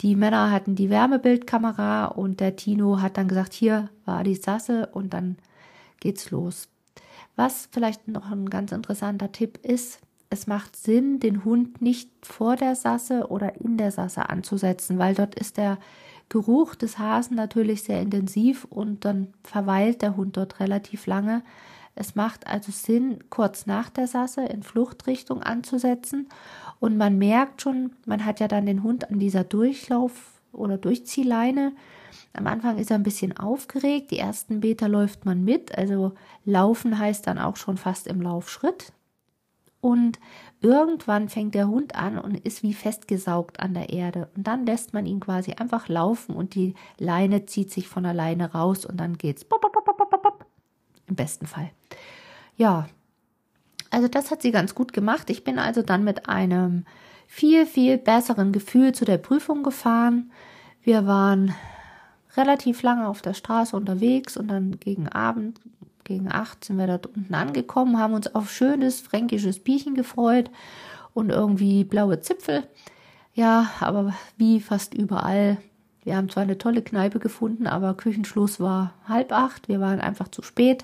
die 0.02 0.16
Männer 0.16 0.52
hatten 0.52 0.76
die 0.76 0.90
Wärmebildkamera 0.90 2.06
und 2.06 2.40
der 2.40 2.56
Tino 2.56 3.02
hat 3.02 3.18
dann 3.18 3.28
gesagt, 3.28 3.54
hier 3.54 3.90
war 4.06 4.24
die 4.24 4.36
Sasse 4.36 4.90
und 4.92 5.14
dann 5.14 5.38
geht's 6.00 6.32
los. 6.32 6.68
Was 7.36 7.68
vielleicht 7.72 8.08
noch 8.08 8.32
ein 8.32 8.50
ganz 8.50 8.72
interessanter 8.72 9.32
Tipp 9.32 9.60
ist, 9.64 10.00
es 10.30 10.48
macht 10.48 10.76
Sinn, 10.76 11.20
den 11.20 11.46
Hund 11.46 11.82
nicht 11.82 12.10
vor 12.22 12.56
der 12.56 12.76
Sasse 12.76 13.28
oder 13.30 13.62
in 13.62 13.78
der 13.78 13.92
Sasse 13.92 14.30
anzusetzen, 14.30 14.98
weil 14.98 15.16
dort 15.16 15.36
ist 15.36 15.58
der 15.58 15.78
Geruch 16.30 16.76
des 16.76 16.98
Hasen 16.98 17.36
natürlich 17.36 17.84
sehr 17.84 18.02
intensiv 18.02 18.66
und 18.66 19.06
dann 19.06 19.34
verweilt 19.44 20.02
der 20.02 20.18
Hund 20.18 20.38
dort 20.38 20.60
relativ 20.60 21.06
lange. 21.06 21.44
Es 21.94 22.16
macht 22.16 22.48
also 22.48 22.72
Sinn, 22.72 23.20
kurz 23.30 23.66
nach 23.66 23.90
der 23.90 24.08
Sasse 24.08 24.44
in 24.44 24.64
Fluchtrichtung 24.64 25.42
anzusetzen 25.42 26.28
und 26.80 26.98
man 26.98 27.18
merkt 27.18 27.62
schon, 27.62 27.92
man 28.06 28.26
hat 28.26 28.40
ja 28.40 28.48
dann 28.48 28.66
den 28.66 28.84
Hund 28.84 29.10
an 29.10 29.20
dieser 29.20 29.44
Durchlauf- 29.44 30.42
oder 30.52 30.78
Durchziehleine. 30.78 31.74
Am 32.34 32.48
Anfang 32.48 32.78
ist 32.78 32.92
er 32.92 32.98
ein 32.98 33.04
bisschen 33.04 33.38
aufgeregt. 33.38 34.12
Die 34.12 34.20
ersten 34.20 34.60
Meter 34.60 34.88
läuft 34.88 35.26
man 35.26 35.44
mit. 35.44 35.78
Also 35.78 36.14
laufen 36.44 37.00
heißt 37.00 37.28
dann 37.28 37.40
auch 37.40 37.56
schon 37.56 37.78
fast 37.78 38.08
im 38.08 38.22
Laufschritt. 38.22 38.92
Und 39.82 40.20
irgendwann 40.62 41.30
fängt 41.30 41.54
der 41.54 41.68
Hund 41.68 41.96
an 41.96 42.18
und 42.18 42.40
ist 42.40 42.64
wie 42.64 42.74
festgesaugt 42.74 43.60
an 43.60 43.76
der 43.76 43.92
Erde. 43.92 44.30
Und 44.36 44.48
dann 44.48 44.66
lässt 44.66 44.94
man 44.94 45.06
ihn 45.06 45.20
quasi 45.20 45.54
einfach 45.54 45.88
laufen 45.88 46.36
und 46.36 46.56
die 46.56 46.74
Leine 46.98 47.46
zieht 47.46 47.72
sich 47.72 47.88
von 47.88 48.06
alleine 48.06 48.52
raus 48.52 48.86
und 48.86 48.98
dann 48.98 49.18
geht's. 49.18 49.46
Im 51.08 51.16
besten 51.16 51.46
Fall. 51.46 51.70
Ja, 52.58 52.88
also 53.96 54.10
das 54.10 54.30
hat 54.30 54.42
sie 54.42 54.52
ganz 54.52 54.76
gut 54.76 54.92
gemacht. 54.92 55.30
Ich 55.30 55.46
bin 55.46 55.58
also 55.58 55.82
dann 55.82 56.04
mit 56.04 56.28
einem 56.28 56.84
viel, 57.28 57.66
viel 57.66 57.98
besseren 57.98 58.52
Gefühl 58.52 58.92
zu 58.92 59.06
der 59.06 59.18
Prüfung 59.18 59.64
gefahren. 59.64 60.34
Wir 60.84 61.08
waren 61.08 61.56
relativ 62.36 62.84
lange 62.84 63.08
auf 63.08 63.22
der 63.22 63.34
Straße 63.34 63.74
unterwegs 63.74 64.36
und 64.36 64.50
dann 64.50 64.82
gegen 64.82 65.08
Abend, 65.08 65.62
gegen 66.04 66.30
acht 66.30 66.66
sind 66.66 66.76
wir 66.76 66.88
dort 66.88 67.08
unten 67.08 67.34
angekommen, 67.34 67.98
haben 67.98 68.14
uns 68.14 68.36
auf 68.36 68.52
schönes 68.52 69.00
fränkisches 69.00 69.60
Bierchen 69.60 69.96
gefreut 69.96 70.52
und 71.14 71.30
irgendwie 71.30 71.86
blaue 71.86 72.20
Zipfel. 72.20 72.68
Ja, 73.34 73.72
aber 73.80 74.14
wie 74.36 74.60
fast 74.60 74.94
überall. 74.94 75.56
Wir 76.04 76.18
haben 76.18 76.28
zwar 76.28 76.44
eine 76.44 76.58
tolle 76.58 76.82
Kneipe 76.82 77.20
gefunden, 77.20 77.66
aber 77.66 77.94
Küchenschluss 77.94 78.60
war 78.60 78.94
halb 79.08 79.32
acht. 79.32 79.70
Wir 79.70 79.80
waren 79.80 80.02
einfach 80.02 80.28
zu 80.28 80.42
spät. 80.42 80.84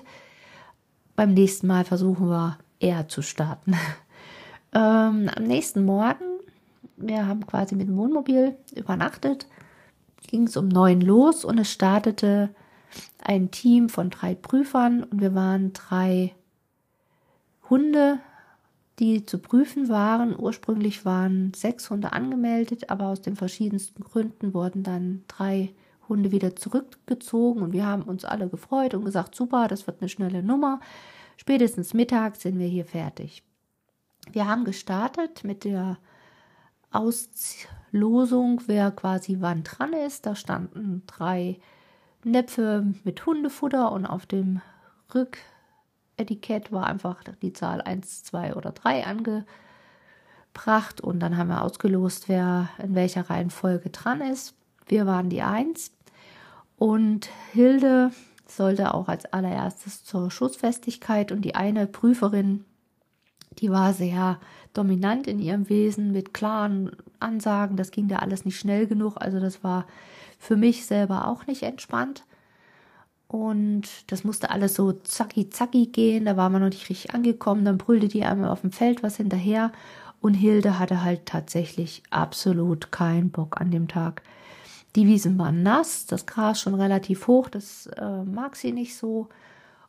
Beim 1.14 1.34
nächsten 1.34 1.66
Mal 1.66 1.84
versuchen 1.84 2.30
wir 2.30 2.56
eher 2.82 3.08
zu 3.08 3.22
starten. 3.22 3.76
Ähm, 4.74 5.28
am 5.36 5.44
nächsten 5.44 5.84
Morgen, 5.84 6.24
wir 6.96 7.26
haben 7.26 7.46
quasi 7.46 7.74
mit 7.74 7.88
dem 7.88 7.98
Wohnmobil 7.98 8.56
übernachtet, 8.74 9.46
ging 10.28 10.44
es 10.44 10.56
um 10.56 10.68
neun 10.68 11.02
los 11.02 11.44
und 11.44 11.58
es 11.58 11.70
startete 11.70 12.54
ein 13.22 13.50
Team 13.50 13.90
von 13.90 14.08
drei 14.08 14.34
Prüfern 14.34 15.02
und 15.04 15.20
wir 15.20 15.34
waren 15.34 15.74
drei 15.74 16.34
Hunde, 17.68 18.18
die 18.98 19.26
zu 19.26 19.40
prüfen 19.40 19.90
waren. 19.90 20.34
Ursprünglich 20.38 21.04
waren 21.04 21.52
sechs 21.54 21.90
Hunde 21.90 22.14
angemeldet, 22.14 22.88
aber 22.88 23.08
aus 23.08 23.20
den 23.20 23.36
verschiedensten 23.36 24.02
Gründen 24.02 24.54
wurden 24.54 24.82
dann 24.84 25.24
drei 25.28 25.74
Hunde 26.08 26.32
wieder 26.32 26.56
zurückgezogen 26.56 27.60
und 27.60 27.74
wir 27.74 27.84
haben 27.84 28.04
uns 28.04 28.24
alle 28.24 28.48
gefreut 28.48 28.94
und 28.94 29.04
gesagt, 29.04 29.34
super, 29.34 29.68
das 29.68 29.86
wird 29.86 30.00
eine 30.00 30.08
schnelle 30.08 30.42
Nummer. 30.42 30.80
Spätestens 31.36 31.94
mittags 31.94 32.42
sind 32.42 32.58
wir 32.58 32.68
hier 32.68 32.84
fertig. 32.84 33.42
Wir 34.30 34.46
haben 34.46 34.64
gestartet 34.64 35.44
mit 35.44 35.64
der 35.64 35.98
Auslosung, 36.90 38.62
wer 38.66 38.90
quasi 38.90 39.38
wann 39.40 39.64
dran 39.64 39.92
ist. 39.92 40.26
Da 40.26 40.36
standen 40.36 41.02
drei 41.06 41.58
Näpfe 42.24 42.86
mit 43.04 43.26
Hundefutter 43.26 43.90
und 43.92 44.06
auf 44.06 44.26
dem 44.26 44.60
Rücketikett 45.14 46.70
war 46.70 46.86
einfach 46.86 47.24
die 47.42 47.52
Zahl 47.52 47.80
1, 47.80 48.24
2 48.24 48.54
oder 48.54 48.70
3 48.70 49.06
angebracht 49.06 51.00
und 51.00 51.20
dann 51.20 51.36
haben 51.36 51.48
wir 51.48 51.62
ausgelost, 51.62 52.28
wer 52.28 52.68
in 52.82 52.94
welcher 52.94 53.28
Reihenfolge 53.28 53.90
dran 53.90 54.20
ist. 54.20 54.54
Wir 54.86 55.06
waren 55.06 55.30
die 55.30 55.42
1 55.42 55.90
und 56.76 57.28
Hilde 57.52 58.12
sollte 58.46 58.94
auch 58.94 59.08
als 59.08 59.26
allererstes 59.32 60.04
zur 60.04 60.30
Schussfestigkeit 60.30 61.32
und 61.32 61.42
die 61.42 61.54
eine 61.54 61.86
Prüferin, 61.86 62.64
die 63.58 63.70
war 63.70 63.92
sehr 63.92 64.38
dominant 64.72 65.26
in 65.26 65.38
ihrem 65.38 65.68
Wesen 65.68 66.12
mit 66.12 66.32
klaren 66.34 66.90
Ansagen. 67.20 67.76
Das 67.76 67.90
ging 67.90 68.08
da 68.08 68.16
alles 68.16 68.44
nicht 68.44 68.58
schnell 68.58 68.86
genug. 68.86 69.16
Also 69.16 69.40
das 69.40 69.62
war 69.62 69.86
für 70.38 70.56
mich 70.56 70.86
selber 70.86 71.28
auch 71.28 71.46
nicht 71.46 71.62
entspannt. 71.62 72.24
Und 73.28 74.10
das 74.12 74.24
musste 74.24 74.50
alles 74.50 74.74
so 74.74 74.92
zacki 74.92 75.48
zacki 75.50 75.86
gehen. 75.86 76.24
Da 76.26 76.36
war 76.36 76.50
man 76.50 76.62
noch 76.62 76.68
nicht 76.68 76.88
richtig 76.90 77.14
angekommen. 77.14 77.64
Dann 77.64 77.78
brüllte 77.78 78.08
die 78.08 78.24
einmal 78.24 78.50
auf 78.50 78.62
dem 78.62 78.72
Feld 78.72 79.02
was 79.02 79.16
hinterher. 79.16 79.72
Und 80.20 80.34
Hilde 80.34 80.78
hatte 80.78 81.02
halt 81.02 81.26
tatsächlich 81.26 82.02
absolut 82.10 82.92
keinen 82.92 83.30
Bock 83.30 83.60
an 83.60 83.70
dem 83.70 83.88
Tag. 83.88 84.22
Die 84.94 85.06
Wiesen 85.06 85.38
waren 85.38 85.62
nass, 85.62 86.06
das 86.06 86.26
Gras 86.26 86.60
schon 86.60 86.74
relativ 86.74 87.26
hoch, 87.26 87.48
das 87.48 87.86
äh, 87.86 88.24
mag 88.24 88.56
sie 88.56 88.72
nicht 88.72 88.96
so. 88.96 89.28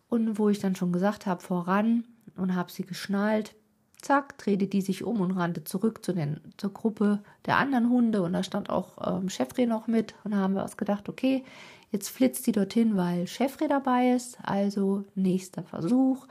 Und 0.09 0.37
wo 0.37 0.49
ich 0.49 0.59
dann 0.59 0.75
schon 0.75 0.93
gesagt 0.93 1.25
habe, 1.25 1.41
voran 1.41 2.05
und 2.37 2.55
habe 2.55 2.71
sie 2.71 2.85
geschnallt, 2.85 3.55
zack, 4.03 4.37
drehte 4.37 4.67
die 4.67 4.81
sich 4.81 5.03
um 5.03 5.21
und 5.21 5.31
rannte 5.31 5.63
zurück 5.63 6.05
zu 6.05 6.13
den, 6.13 6.39
zur 6.57 6.71
Gruppe 6.73 7.19
der 7.45 7.57
anderen 7.57 7.89
Hunde. 7.89 8.21
Und 8.21 8.33
da 8.33 8.43
stand 8.43 8.69
auch 8.69 8.97
ähm, 9.05 9.29
Chefre 9.29 9.65
noch 9.65 9.87
mit. 9.87 10.13
Und 10.23 10.31
da 10.31 10.37
haben 10.37 10.53
wir 10.53 10.63
uns 10.63 10.77
gedacht, 10.77 11.09
okay, 11.09 11.43
jetzt 11.91 12.09
flitzt 12.09 12.43
sie 12.43 12.51
dorthin, 12.51 12.95
weil 12.95 13.27
Chefre 13.27 13.67
dabei 13.67 14.11
ist. 14.11 14.37
Also 14.43 15.05
nächster 15.15 15.63
Versuch. 15.63 16.27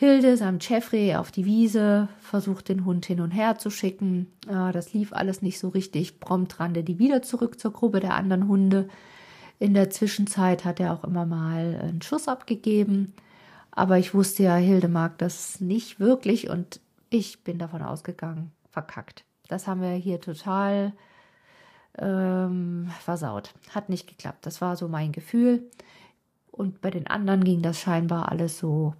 Hilde 0.00 0.38
samt 0.38 0.66
Jeffrey 0.66 1.14
auf 1.14 1.30
die 1.30 1.44
Wiese, 1.44 2.08
versucht 2.20 2.70
den 2.70 2.86
Hund 2.86 3.04
hin 3.04 3.20
und 3.20 3.32
her 3.32 3.58
zu 3.58 3.68
schicken. 3.68 4.32
Äh, 4.48 4.72
das 4.72 4.94
lief 4.94 5.12
alles 5.12 5.42
nicht 5.42 5.58
so 5.58 5.68
richtig. 5.68 6.20
Prompt 6.20 6.58
rannte 6.58 6.82
die 6.82 6.98
wieder 6.98 7.20
zurück 7.20 7.60
zur 7.60 7.74
Gruppe 7.74 8.00
der 8.00 8.14
anderen 8.14 8.48
Hunde. 8.48 8.88
In 9.58 9.74
der 9.74 9.90
Zwischenzeit 9.90 10.64
hat 10.64 10.80
er 10.80 10.94
auch 10.94 11.04
immer 11.04 11.26
mal 11.26 11.78
einen 11.82 12.00
Schuss 12.00 12.28
abgegeben. 12.28 13.12
Aber 13.72 13.98
ich 13.98 14.14
wusste 14.14 14.44
ja, 14.44 14.56
Hilde 14.56 14.88
mag 14.88 15.18
das 15.18 15.60
nicht 15.60 16.00
wirklich 16.00 16.48
und 16.48 16.80
ich 17.10 17.44
bin 17.44 17.58
davon 17.58 17.82
ausgegangen, 17.82 18.52
verkackt. 18.70 19.26
Das 19.48 19.66
haben 19.66 19.82
wir 19.82 19.90
hier 19.90 20.18
total 20.18 20.94
ähm, 21.98 22.90
versaut. 23.00 23.52
Hat 23.74 23.90
nicht 23.90 24.06
geklappt. 24.06 24.46
Das 24.46 24.62
war 24.62 24.76
so 24.76 24.88
mein 24.88 25.12
Gefühl. 25.12 25.70
Und 26.50 26.80
bei 26.80 26.90
den 26.90 27.06
anderen 27.06 27.44
ging 27.44 27.60
das 27.60 27.78
scheinbar 27.78 28.32
alles 28.32 28.58
so 28.58 28.94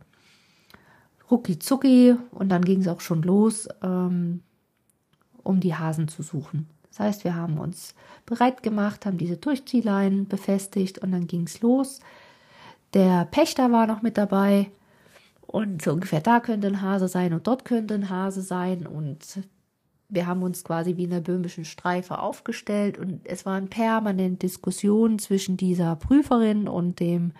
rucki 1.31 1.59
zucki 1.59 2.17
und 2.31 2.49
dann 2.49 2.63
ging 2.63 2.81
es 2.81 2.89
auch 2.89 3.01
schon 3.01 3.23
los, 3.23 3.69
ähm, 3.83 4.43
um 5.43 5.61
die 5.61 5.75
Hasen 5.75 6.09
zu 6.09 6.23
suchen. 6.23 6.69
Das 6.91 7.01
heißt, 7.01 7.25
wir 7.25 7.37
haben 7.37 7.59
uns 7.59 7.95
bereit 8.27 8.63
gemacht, 8.63 9.07
haben 9.07 9.19
diese 9.19 9.37
Durchziehleinen 9.37 10.27
befestigt 10.27 10.99
und 10.99 11.13
dann 11.13 11.27
ging 11.27 11.45
es 11.45 11.61
los. 11.61 12.01
Der 12.95 13.25
Pächter 13.27 13.71
war 13.71 13.87
noch 13.87 14.03
mit 14.03 14.19
dabei 14.19 14.71
und 15.47 15.83
so 15.83 15.93
ungefähr 15.93 16.21
da 16.21 16.41
könnte 16.41 16.67
ein 16.67 16.83
Hase 16.83 17.09
sein 17.09 17.33
und 17.33 17.47
dort 17.47 17.65
könnte 17.65 17.95
ein 17.95 18.11
Hase 18.11 18.43
sein 18.43 18.87
und 18.87 19.41
wir 20.09 20.27
haben 20.27 20.43
uns 20.43 20.65
quasi 20.65 20.97
wie 20.97 21.05
in 21.05 21.11
der 21.11 21.21
böhmischen 21.21 21.65
Streife 21.65 22.19
aufgestellt 22.19 22.99
und 22.99 23.21
es 23.25 23.47
waren 23.47 23.69
permanent 23.69 24.43
Diskussionen 24.43 25.19
zwischen 25.21 25.57
dieser 25.57 25.95
Prüferin 25.97 26.67
und 26.67 26.99
dem 26.99 27.33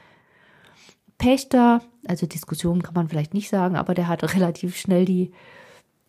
Pächter. 1.21 1.83
Also 2.07 2.27
Diskussionen 2.27 2.83
kann 2.83 2.95
man 2.95 3.09
vielleicht 3.09 3.35
nicht 3.35 3.49
sagen, 3.49 3.77
aber 3.77 3.95
der 3.95 4.09
hatte 4.09 4.35
relativ 4.35 4.77
schnell 4.77 5.05
die 5.05 5.31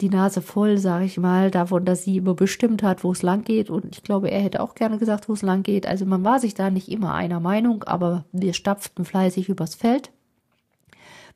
die 0.02 0.10
Nase 0.10 0.42
voll, 0.42 0.80
sage 0.80 1.06
ich 1.06 1.20
mal, 1.20 1.52
davon, 1.52 1.86
dass 1.86 2.04
sie 2.04 2.18
immer 2.18 2.34
bestimmt 2.34 2.82
hat, 2.82 3.04
wo 3.04 3.12
es 3.12 3.22
lang 3.22 3.44
geht. 3.44 3.70
Und 3.70 3.96
ich 3.96 4.04
glaube, 4.04 4.32
er 4.32 4.42
hätte 4.42 4.60
auch 4.60 4.74
gerne 4.74 4.98
gesagt, 4.98 5.30
wo 5.30 5.34
es 5.34 5.44
lang 5.44 5.62
geht. 5.62 5.86
Also 5.86 6.06
man 6.06 6.24
war 6.24 6.40
sich 6.40 6.56
da 6.56 6.72
nicht 6.72 6.90
immer 6.90 7.14
einer 7.14 7.40
Meinung, 7.40 7.84
aber 7.84 8.26
wir 8.32 8.54
stapften 8.54 9.06
fleißig 9.06 9.48
übers 9.48 9.76
Feld, 9.76 10.12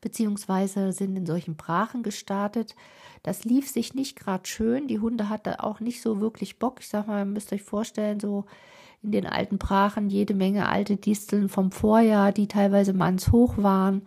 beziehungsweise 0.01 0.93
sind 0.93 1.15
in 1.15 1.27
solchen 1.27 1.55
Brachen 1.55 2.01
gestartet. 2.01 2.75
Das 3.21 3.45
lief 3.45 3.69
sich 3.69 3.93
nicht 3.93 4.17
gerade 4.17 4.47
schön. 4.47 4.87
Die 4.87 4.99
Hunde 4.99 5.29
hatten 5.29 5.53
auch 5.59 5.79
nicht 5.79 6.01
so 6.01 6.19
wirklich 6.19 6.57
Bock. 6.57 6.79
Ich 6.79 6.87
sag 6.87 7.05
mal, 7.07 7.19
ihr 7.19 7.25
müsst 7.25 7.53
euch 7.53 7.63
vorstellen, 7.63 8.19
so 8.19 8.45
in 9.05 9.11
den 9.11 9.25
alten 9.25 9.57
Brachen 9.57 10.09
jede 10.09 10.33
Menge 10.33 10.67
alte 10.67 10.97
Disteln 10.97 11.49
vom 11.49 11.71
Vorjahr, 11.71 12.31
die 12.31 12.47
teilweise 12.47 12.93
mannshoch 12.93 13.57
waren 13.57 14.03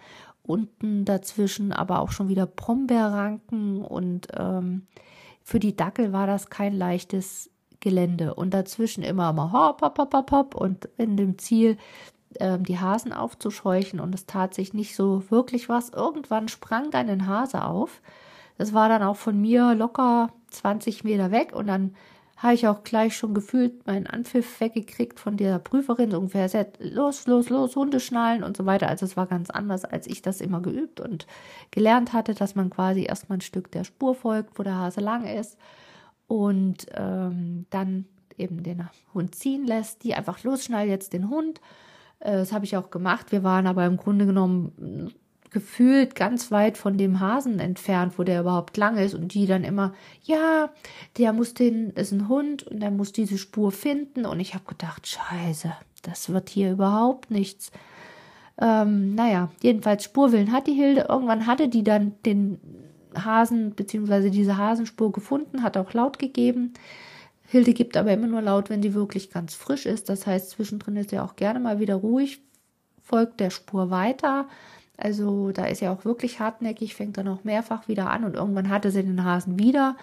unten 0.48 1.04
dazwischen 1.04 1.72
aber 1.72 2.00
auch 2.00 2.10
schon 2.10 2.28
wieder 2.28 2.46
Brombeerranken 2.46 3.82
und 3.82 4.28
ähm, 4.34 4.86
für 5.42 5.60
die 5.60 5.76
Dackel 5.76 6.12
war 6.12 6.26
das 6.26 6.48
kein 6.48 6.72
leichtes 6.72 7.50
Gelände 7.80 8.34
und 8.34 8.54
dazwischen 8.54 9.02
immer 9.04 9.32
mal 9.32 9.52
hopp, 9.52 9.82
hopp, 9.82 9.98
hopp, 9.98 10.14
hopp, 10.14 10.30
hopp 10.32 10.54
und 10.54 10.86
in 10.96 11.16
dem 11.16 11.38
Ziel 11.38 11.76
ähm, 12.40 12.64
die 12.64 12.78
Hasen 12.78 13.12
aufzuscheuchen 13.12 14.00
und 14.00 14.14
es 14.14 14.24
tat 14.24 14.54
sich 14.54 14.72
nicht 14.72 14.96
so 14.96 15.30
wirklich 15.30 15.68
was. 15.68 15.90
Irgendwann 15.90 16.48
sprang 16.48 16.90
dann 16.90 17.10
ein 17.10 17.26
Hase 17.26 17.64
auf. 17.64 18.00
Das 18.56 18.72
war 18.72 18.88
dann 18.88 19.02
auch 19.02 19.16
von 19.16 19.38
mir 19.38 19.74
locker 19.74 20.30
20 20.50 21.04
Meter 21.04 21.30
weg 21.30 21.54
und 21.54 21.66
dann 21.66 21.94
habe 22.38 22.54
ich 22.54 22.68
auch 22.68 22.84
gleich 22.84 23.16
schon 23.16 23.34
gefühlt 23.34 23.84
meinen 23.86 24.06
Anpfiff 24.06 24.60
weggekriegt 24.60 25.18
von 25.18 25.36
der 25.36 25.58
Prüferin, 25.58 26.12
so 26.12 26.18
ungefähr, 26.18 26.48
los, 26.78 27.26
los, 27.26 27.48
los, 27.48 27.74
Hunde 27.74 27.98
schnallen 27.98 28.44
und 28.44 28.56
so 28.56 28.64
weiter. 28.64 28.88
Also 28.88 29.06
es 29.06 29.16
war 29.16 29.26
ganz 29.26 29.50
anders, 29.50 29.84
als 29.84 30.06
ich 30.06 30.22
das 30.22 30.40
immer 30.40 30.62
geübt 30.62 31.00
und 31.00 31.26
gelernt 31.72 32.12
hatte, 32.12 32.34
dass 32.34 32.54
man 32.54 32.70
quasi 32.70 33.02
erstmal 33.02 33.38
ein 33.38 33.42
Stück 33.42 33.72
der 33.72 33.82
Spur 33.82 34.14
folgt, 34.14 34.56
wo 34.56 34.62
der 34.62 34.76
Hase 34.76 35.00
lang 35.00 35.26
ist 35.26 35.58
und 36.28 36.86
ähm, 36.94 37.66
dann 37.70 38.04
eben 38.36 38.62
den 38.62 38.88
Hund 39.12 39.34
ziehen 39.34 39.66
lässt, 39.66 40.04
die 40.04 40.14
einfach 40.14 40.44
losschnallt 40.44 40.88
jetzt 40.88 41.12
den 41.12 41.30
Hund. 41.30 41.60
Äh, 42.20 42.32
das 42.32 42.52
habe 42.52 42.64
ich 42.64 42.76
auch 42.76 42.90
gemacht. 42.90 43.32
Wir 43.32 43.42
waren 43.42 43.66
aber 43.66 43.84
im 43.84 43.96
Grunde 43.96 44.26
genommen 44.26 45.12
gefühlt 45.50 46.14
ganz 46.14 46.50
weit 46.50 46.76
von 46.76 46.98
dem 46.98 47.20
Hasen 47.20 47.58
entfernt, 47.60 48.18
wo 48.18 48.22
der 48.22 48.40
überhaupt 48.40 48.76
lang 48.76 48.96
ist 48.96 49.14
und 49.14 49.34
die 49.34 49.46
dann 49.46 49.64
immer, 49.64 49.94
ja, 50.22 50.70
der 51.16 51.32
muss 51.32 51.54
den, 51.54 51.90
ist 51.90 52.12
ein 52.12 52.28
Hund 52.28 52.64
und 52.66 52.80
der 52.80 52.90
muss 52.90 53.12
diese 53.12 53.38
Spur 53.38 53.72
finden 53.72 54.26
und 54.26 54.40
ich 54.40 54.54
habe 54.54 54.64
gedacht, 54.66 55.06
scheiße, 55.06 55.72
das 56.02 56.28
wird 56.28 56.50
hier 56.50 56.72
überhaupt 56.72 57.30
nichts. 57.30 57.70
Ähm, 58.60 59.14
naja, 59.14 59.50
jedenfalls 59.62 60.04
Spurwillen 60.04 60.52
hat 60.52 60.66
die 60.66 60.74
Hilde. 60.74 61.06
Irgendwann 61.08 61.46
hatte 61.46 61.68
die 61.68 61.84
dann 61.84 62.14
den 62.26 62.58
Hasen 63.14 63.74
beziehungsweise 63.74 64.30
diese 64.30 64.56
Hasenspur 64.56 65.12
gefunden, 65.12 65.62
hat 65.62 65.76
auch 65.76 65.92
laut 65.92 66.18
gegeben. 66.18 66.74
Hilde 67.46 67.72
gibt 67.72 67.96
aber 67.96 68.12
immer 68.12 68.26
nur 68.26 68.42
laut, 68.42 68.68
wenn 68.68 68.82
sie 68.82 68.94
wirklich 68.94 69.30
ganz 69.30 69.54
frisch 69.54 69.86
ist. 69.86 70.08
Das 70.08 70.26
heißt, 70.26 70.50
zwischendrin 70.50 70.96
ist 70.96 71.10
sie 71.10 71.18
auch 71.18 71.36
gerne 71.36 71.60
mal 71.60 71.80
wieder 71.80 71.94
ruhig, 71.94 72.42
folgt 73.02 73.40
der 73.40 73.50
Spur 73.50 73.90
weiter 73.90 74.46
also 74.98 75.52
da 75.52 75.64
ist 75.64 75.80
ja 75.80 75.92
auch 75.92 76.04
wirklich 76.04 76.40
hartnäckig, 76.40 76.94
fängt 76.94 77.16
dann 77.16 77.28
auch 77.28 77.44
mehrfach 77.44 77.86
wieder 77.86 78.10
an 78.10 78.24
und 78.24 78.34
irgendwann 78.34 78.68
hatte 78.68 78.90
sie 78.90 79.04
den 79.04 79.24
Hasen 79.24 79.58
wieder 79.58 79.96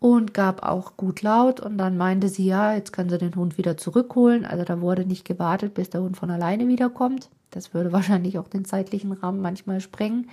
und 0.00 0.32
gab 0.32 0.62
auch 0.62 0.96
gut 0.96 1.20
laut 1.20 1.60
und 1.60 1.76
dann 1.76 1.98
meinte 1.98 2.28
sie, 2.28 2.46
ja, 2.46 2.74
jetzt 2.74 2.92
kann 2.92 3.10
sie 3.10 3.18
den 3.18 3.34
Hund 3.34 3.58
wieder 3.58 3.76
zurückholen. 3.76 4.46
Also 4.46 4.64
da 4.64 4.80
wurde 4.80 5.04
nicht 5.04 5.26
gewartet, 5.26 5.74
bis 5.74 5.90
der 5.90 6.00
Hund 6.00 6.16
von 6.16 6.30
alleine 6.30 6.68
wiederkommt. 6.68 7.28
Das 7.50 7.74
würde 7.74 7.92
wahrscheinlich 7.92 8.38
auch 8.38 8.48
den 8.48 8.64
zeitlichen 8.64 9.12
Rahmen 9.12 9.42
manchmal 9.42 9.80
sprengen. 9.80 10.30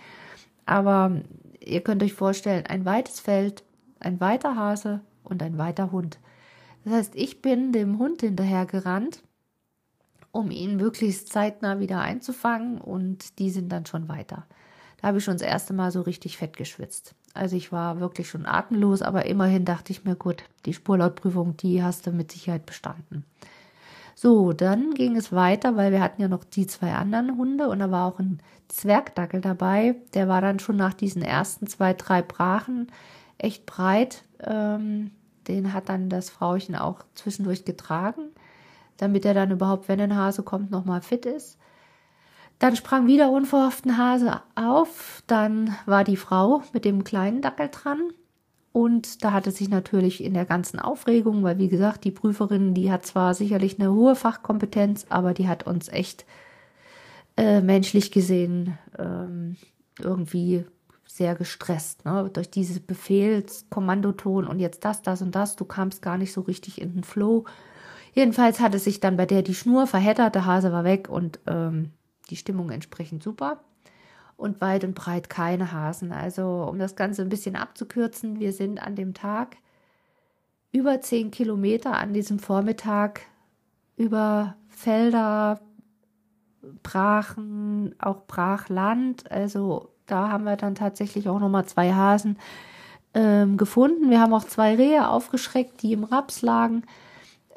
Aber 0.66 1.12
ihr 1.60 1.82
könnt 1.82 2.02
euch 2.02 2.14
vorstellen, 2.14 2.66
ein 2.68 2.86
weites 2.86 3.20
Feld, 3.20 3.64
ein 4.00 4.22
weiter 4.22 4.56
Hase 4.56 5.02
und 5.24 5.44
ein 5.44 5.58
weiter 5.58 5.92
Hund. 5.92 6.18
Das 6.86 6.94
heißt, 6.94 7.16
ich 7.16 7.42
bin 7.42 7.74
dem 7.74 8.00
Hund 8.00 8.22
hinterher 8.22 8.66
gerannt 8.66 9.22
um 10.36 10.52
ihn 10.52 10.76
möglichst 10.76 11.32
zeitnah 11.32 11.80
wieder 11.80 12.02
einzufangen 12.02 12.78
und 12.80 13.40
die 13.40 13.50
sind 13.50 13.72
dann 13.72 13.86
schon 13.86 14.10
weiter. 14.10 14.46
Da 15.02 15.08
habe 15.08 15.20
ich 15.20 15.24
schon 15.24 15.36
das 15.38 15.48
erste 15.48 15.74
Mal 15.74 15.92
so 15.92 16.02
richtig 16.02 16.38
fett 16.38 16.58
geschwitzt. 16.58 17.16
Also 17.34 17.56
ich 17.56 17.72
war 17.72 18.02
wirklich 18.02 18.30
schon 18.30 18.46
atemlos, 18.46 19.02
aber 19.02 19.26
immerhin 19.28 19.64
dachte 19.64 19.94
ich 19.94 20.04
mir, 20.04 20.16
gut, 20.16 20.44
die 20.66 20.74
Spurlautprüfung, 20.74 21.56
die 21.56 21.82
hast 21.82 22.06
du 22.06 22.12
mit 22.12 22.34
Sicherheit 22.34 22.66
bestanden. 22.66 23.24
So, 24.14 24.52
dann 24.52 24.94
ging 24.94 25.16
es 25.16 25.32
weiter, 25.32 25.78
weil 25.78 25.94
wir 25.94 26.02
hatten 26.02 26.22
ja 26.22 26.28
noch 26.28 26.44
die 26.44 26.68
zwei 26.68 26.94
anderen 26.94 27.38
Hunde 27.38 27.70
und 27.70 27.80
da 27.80 27.90
war 27.90 28.06
auch 28.06 28.20
ein 28.20 28.40
Zwergdackel 28.68 29.40
dabei. 29.40 29.96
Der 30.14 30.28
war 30.28 30.42
dann 30.42 30.60
schon 30.60 30.76
nach 30.76 30.94
diesen 30.94 31.22
ersten 31.22 31.68
zwei, 31.68 31.94
drei 31.94 32.22
Brachen 32.22 32.88
echt 33.38 33.66
breit. 33.66 34.24
Ähm, 34.42 35.12
den 35.48 35.72
hat 35.72 35.88
dann 35.88 36.10
das 36.10 36.30
Frauchen 36.30 36.76
auch 36.76 37.06
zwischendurch 37.14 37.64
getragen 37.64 38.32
damit 38.98 39.26
er 39.26 39.34
dann 39.34 39.52
überhaupt, 39.52 39.88
wenn 39.88 40.00
ein 40.02 40.16
Hase 40.16 40.44
kommt, 40.44 40.72
nochmal 40.72 41.02
fit 41.02 41.26
ist. 41.26 41.58
Dann 42.60 42.76
sprang 42.76 43.08
wieder 43.08 43.32
unverhofft 43.32 43.86
ein 43.86 43.98
Hase 43.98 44.42
auf. 44.56 45.24
Dann 45.28 45.76
war 45.86 46.04
die 46.04 46.18
Frau 46.18 46.64
mit 46.74 46.86
dem 46.86 47.04
kleinen 47.04 47.42
Dackel 47.42 47.70
dran. 47.70 48.00
Und 48.72 49.24
da 49.24 49.32
hatte 49.32 49.52
sich 49.52 49.70
natürlich 49.70 50.24
in 50.24 50.34
der 50.34 50.46
ganzen 50.46 50.80
Aufregung, 50.80 51.44
weil 51.44 51.58
wie 51.58 51.70
gesagt, 51.70 52.04
die 52.04 52.12
Prüferin, 52.12 52.74
die 52.74 52.92
hat 52.92 53.06
zwar 53.06 53.34
sicherlich 53.34 53.80
eine 53.80 53.94
hohe 53.94 54.16
Fachkompetenz, 54.16 55.06
aber 55.10 55.34
die 55.34 55.48
hat 55.48 55.66
uns 55.66 55.88
echt 55.88 56.26
äh, 57.38 57.62
menschlich 57.62 58.12
gesehen 58.12 58.78
ähm, 59.00 59.56
irgendwie 60.00 60.66
sehr 61.08 61.36
gestresst, 61.36 62.04
ne? 62.04 62.30
durch 62.34 62.50
dieses 62.50 62.82
Befehlskommandoton 62.82 64.46
und 64.46 64.60
jetzt 64.60 64.84
das, 64.84 65.02
das 65.02 65.22
und 65.22 65.34
das, 65.34 65.56
du 65.56 65.64
kamst 65.64 66.02
gar 66.02 66.18
nicht 66.18 66.34
so 66.34 66.42
richtig 66.42 66.82
in 66.82 66.96
den 66.96 67.04
Flow. 67.06 67.46
Jedenfalls 68.16 68.62
hatte 68.62 68.80
sich 68.80 69.02
dann 69.02 69.18
bei 69.18 69.26
der 69.26 69.42
die 69.42 69.54
Schnur 69.54 69.88
verheddert, 69.88 70.36
der 70.36 70.46
Hase 70.46 70.72
war 70.72 70.86
weg 70.86 71.10
und 71.10 71.40
ähm, 71.48 71.92
die 72.30 72.38
Stimmung 72.38 72.72
entsprechend 72.72 73.22
super. 73.22 73.60
Und 74.38 74.62
weit 74.62 74.84
und 74.84 74.96
breit 74.96 75.30
keine 75.30 75.72
Hasen. 75.72 76.12
Also, 76.12 76.66
um 76.70 76.80
das 76.80 76.96
Ganze 76.96 77.22
ein 77.22 77.30
bisschen 77.30 77.56
abzukürzen, 77.56 78.40
wir 78.40 78.52
sind 78.52 78.82
an 78.82 78.96
dem 78.96 79.14
Tag 79.14 79.58
über 80.72 81.00
zehn 81.02 81.30
Kilometer 81.30 81.98
an 81.98 82.14
diesem 82.14 82.40
Vormittag 82.40 83.22
über 83.98 84.56
Felder, 84.68 85.60
Brachen, 86.84 87.96
auch 88.00 88.28
Brachland. 88.28 89.30
Also 89.32 89.90
da 90.06 90.30
haben 90.30 90.46
wir 90.46 90.58
dann 90.58 90.76
tatsächlich 90.76 91.30
auch 91.30 91.40
nochmal 91.40 91.66
zwei 91.66 91.94
Hasen 91.94 92.38
ähm, 93.14 93.58
gefunden. 93.58 94.10
Wir 94.10 94.20
haben 94.20 94.34
auch 94.34 94.44
zwei 94.44 94.76
Rehe 94.76 95.10
aufgeschreckt, 95.10 95.82
die 95.82 95.94
im 95.94 96.04
Raps 96.04 96.42
lagen. 96.42 96.84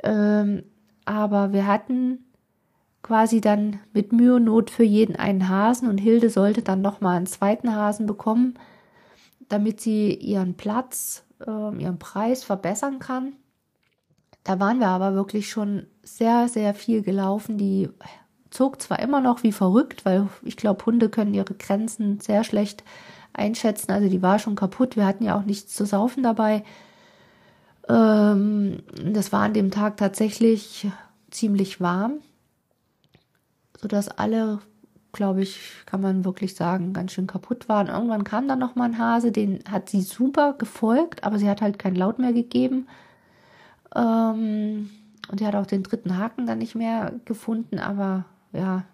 Ähm, 0.03 0.65
aber 1.05 1.53
wir 1.53 1.67
hatten 1.67 2.25
quasi 3.03 3.41
dann 3.41 3.81
mit 3.93 4.13
Mühe 4.13 4.37
und 4.37 4.45
Not 4.45 4.71
für 4.71 4.85
jeden 4.85 5.17
einen 5.17 5.49
Hasen 5.49 5.89
und 5.89 5.99
Hilde 5.99 6.31
sollte 6.31 6.63
dann 6.63 6.83
nochmal 6.83 7.17
einen 7.17 7.27
zweiten 7.27 7.75
Hasen 7.75 8.07
bekommen, 8.07 8.59
damit 9.49 9.81
sie 9.81 10.13
ihren 10.13 10.55
Platz, 10.55 11.25
äh, 11.47 11.77
ihren 11.77 11.99
Preis 11.99 12.45
verbessern 12.45 12.99
kann. 12.99 13.35
Da 14.45 14.61
waren 14.61 14.81
wir 14.81 14.89
aber 14.89 15.15
wirklich 15.15 15.51
schon 15.51 15.87
sehr, 16.03 16.49
sehr 16.49 16.75
viel 16.75 17.03
gelaufen. 17.03 17.59
Die 17.59 17.89
zog 18.51 18.81
zwar 18.81 18.99
immer 18.99 19.21
noch 19.21 19.43
wie 19.43 19.53
verrückt, 19.53 20.05
weil 20.05 20.29
ich 20.43 20.57
glaube, 20.57 20.85
Hunde 20.87 21.09
können 21.09 21.35
ihre 21.35 21.55
Grenzen 21.55 22.21
sehr 22.21 22.45
schlecht 22.45 22.85
einschätzen. 23.33 23.93
Also 23.93 24.09
die 24.09 24.23
war 24.23 24.39
schon 24.39 24.57
kaputt. 24.57 24.97
Wir 24.97 25.07
hatten 25.07 25.25
ja 25.25 25.39
auch 25.39 25.45
nichts 25.45 25.75
zu 25.75 25.85
saufen 25.85 26.23
dabei. 26.23 26.65
Ähm, 27.89 28.83
das 29.03 29.33
war 29.33 29.43
an 29.43 29.55
dem 29.55 29.71
Tag 29.71 29.97
tatsächlich 29.97 30.89
ziemlich 31.31 31.81
warm, 31.81 32.19
sodass 33.81 34.09
alle, 34.09 34.59
glaube 35.13 35.43
ich, 35.43 35.61
kann 35.87 36.01
man 36.01 36.25
wirklich 36.25 36.55
sagen, 36.55 36.93
ganz 36.93 37.13
schön 37.13 37.27
kaputt 37.27 37.69
waren. 37.69 37.89
Irgendwann 37.89 38.25
kam 38.25 38.49
dann 38.49 38.59
noch 38.59 38.75
mal 38.75 38.85
ein 38.85 38.99
Hase, 38.99 39.33
den 39.33 39.61
hat 39.71 39.89
sie 39.89 40.03
super 40.03 40.55
gefolgt, 40.55 41.25
aber 41.25 41.39
sie 41.39 41.49
hat 41.49 41.63
halt 41.63 41.79
keinen 41.79 41.97
Laut 41.97 42.19
mehr 42.19 42.33
gegeben. 42.33 42.87
Ähm, 43.95 44.91
und 45.31 45.39
sie 45.39 45.47
hat 45.47 45.55
auch 45.55 45.67
den 45.67 45.83
dritten 45.83 46.17
Haken 46.17 46.47
dann 46.47 46.59
nicht 46.59 46.75
mehr 46.75 47.13
gefunden, 47.25 47.79
aber 47.79 48.25
ja, 48.53 48.85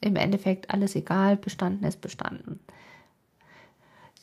im 0.00 0.16
Endeffekt 0.16 0.70
alles 0.70 0.94
egal, 0.94 1.36
bestanden 1.36 1.86
ist 1.86 2.00
bestanden. 2.00 2.60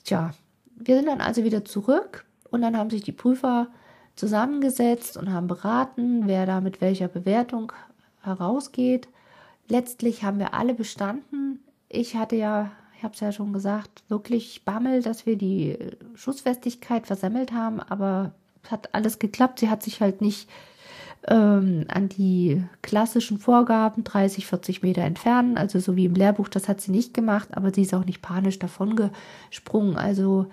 Tja, 0.03 0.33
wir 0.75 0.95
sind 0.95 1.07
dann 1.07 1.21
also 1.21 1.43
wieder 1.43 1.65
zurück 1.65 2.25
und 2.51 2.61
dann 2.61 2.77
haben 2.77 2.89
sich 2.89 3.01
die 3.01 3.11
Prüfer 3.11 3.67
zusammengesetzt 4.15 5.17
und 5.17 5.31
haben 5.31 5.47
beraten, 5.47 6.23
wer 6.27 6.45
da 6.45 6.61
mit 6.61 6.81
welcher 6.81 7.07
Bewertung 7.07 7.71
herausgeht. 8.21 9.07
Letztlich 9.67 10.23
haben 10.23 10.39
wir 10.39 10.53
alle 10.53 10.73
bestanden. 10.73 11.59
Ich 11.89 12.15
hatte 12.15 12.35
ja, 12.35 12.71
ich 12.97 13.03
habe 13.03 13.13
es 13.13 13.19
ja 13.19 13.31
schon 13.31 13.53
gesagt, 13.53 14.03
wirklich 14.09 14.63
Bammel, 14.65 15.01
dass 15.01 15.25
wir 15.25 15.37
die 15.37 15.77
Schussfestigkeit 16.15 17.07
versemmelt 17.07 17.51
haben, 17.51 17.79
aber 17.79 18.33
es 18.63 18.71
hat 18.71 18.93
alles 18.93 19.19
geklappt. 19.19 19.59
Sie 19.59 19.69
hat 19.69 19.83
sich 19.83 19.99
halt 20.01 20.21
nicht 20.21 20.49
ähm, 21.27 21.85
an 21.87 22.09
die 22.09 22.63
klassischen 22.81 23.39
Vorgaben 23.39 24.03
30, 24.03 24.45
40 24.45 24.83
Meter 24.83 25.01
entfernen, 25.01 25.57
also 25.57 25.79
so 25.79 25.95
wie 25.95 26.05
im 26.05 26.15
Lehrbuch, 26.15 26.49
das 26.49 26.67
hat 26.67 26.81
sie 26.81 26.91
nicht 26.91 27.13
gemacht, 27.13 27.49
aber 27.55 27.73
sie 27.73 27.83
ist 27.83 27.93
auch 27.93 28.05
nicht 28.05 28.21
panisch 28.21 28.59
davon 28.59 28.95
gesprungen. 29.49 29.97
Also 29.97 30.47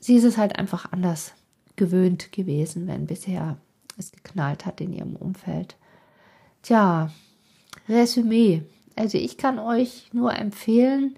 sie 0.00 0.16
ist 0.16 0.24
es 0.24 0.38
halt 0.38 0.58
einfach 0.58 0.92
anders 0.92 1.34
gewöhnt 1.82 2.30
gewesen, 2.30 2.86
wenn 2.86 3.08
bisher 3.08 3.56
es 3.98 4.12
geknallt 4.12 4.66
hat 4.66 4.80
in 4.80 4.92
ihrem 4.92 5.16
Umfeld. 5.16 5.74
Tja, 6.62 7.10
Resümee. 7.88 8.62
Also 8.94 9.18
ich 9.18 9.36
kann 9.36 9.58
euch 9.58 10.08
nur 10.12 10.32
empfehlen, 10.32 11.16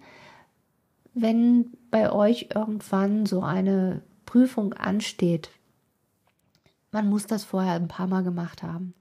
wenn 1.12 1.66
bei 1.90 2.10
euch 2.10 2.48
irgendwann 2.54 3.26
so 3.26 3.42
eine 3.42 4.00
Prüfung 4.24 4.72
ansteht, 4.72 5.50
man 6.92 7.10
muss 7.10 7.26
das 7.26 7.44
vorher 7.44 7.74
ein 7.74 7.88
paar 7.88 8.06
Mal 8.06 8.22
gemacht 8.22 8.62
haben. 8.62 8.94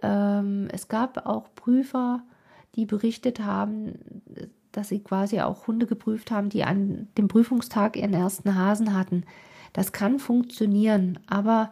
Ähm, 0.00 0.68
es 0.72 0.88
gab 0.88 1.26
auch 1.26 1.54
Prüfer, 1.54 2.22
die 2.76 2.86
berichtet 2.86 3.40
haben, 3.40 3.98
dass 4.70 4.88
sie 4.88 5.00
quasi 5.00 5.42
auch 5.42 5.66
Hunde 5.66 5.84
geprüft 5.84 6.30
haben, 6.30 6.48
die 6.48 6.64
an 6.64 7.08
dem 7.18 7.28
Prüfungstag 7.28 7.98
ihren 7.98 8.14
ersten 8.14 8.54
Hasen 8.54 8.94
hatten. 8.96 9.24
Das 9.72 9.92
kann 9.92 10.18
funktionieren, 10.18 11.18
aber 11.26 11.70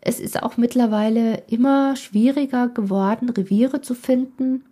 es 0.00 0.20
ist 0.20 0.42
auch 0.42 0.56
mittlerweile 0.56 1.42
immer 1.48 1.96
schwieriger 1.96 2.68
geworden, 2.68 3.28
Reviere 3.30 3.80
zu 3.80 3.94
finden, 3.94 4.64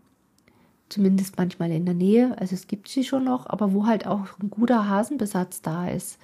zumindest 0.89 1.37
manchmal 1.37 1.73
in 1.73 1.85
der 1.85 1.95
Nähe. 1.95 2.37
Also 2.39 2.55
es 2.55 2.69
gibt 2.69 2.89
sie 2.89 3.05
schon 3.05 3.25
noch, 3.25 3.47
aber 3.47 3.73
wo 3.73 3.87
halt 3.87 4.07
auch 4.07 4.27
ein 4.41 4.51
guter 4.51 4.89
Hasenbesatz 4.89 5.63
da 5.63 5.89
ist. 5.89 6.19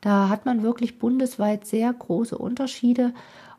Da 0.00 0.28
hat 0.28 0.44
man 0.44 0.62
wirklich 0.62 0.98
bundesweit 0.98 1.66
sehr 1.66 1.92
große 1.92 2.36
Unterschiede. 2.36 3.14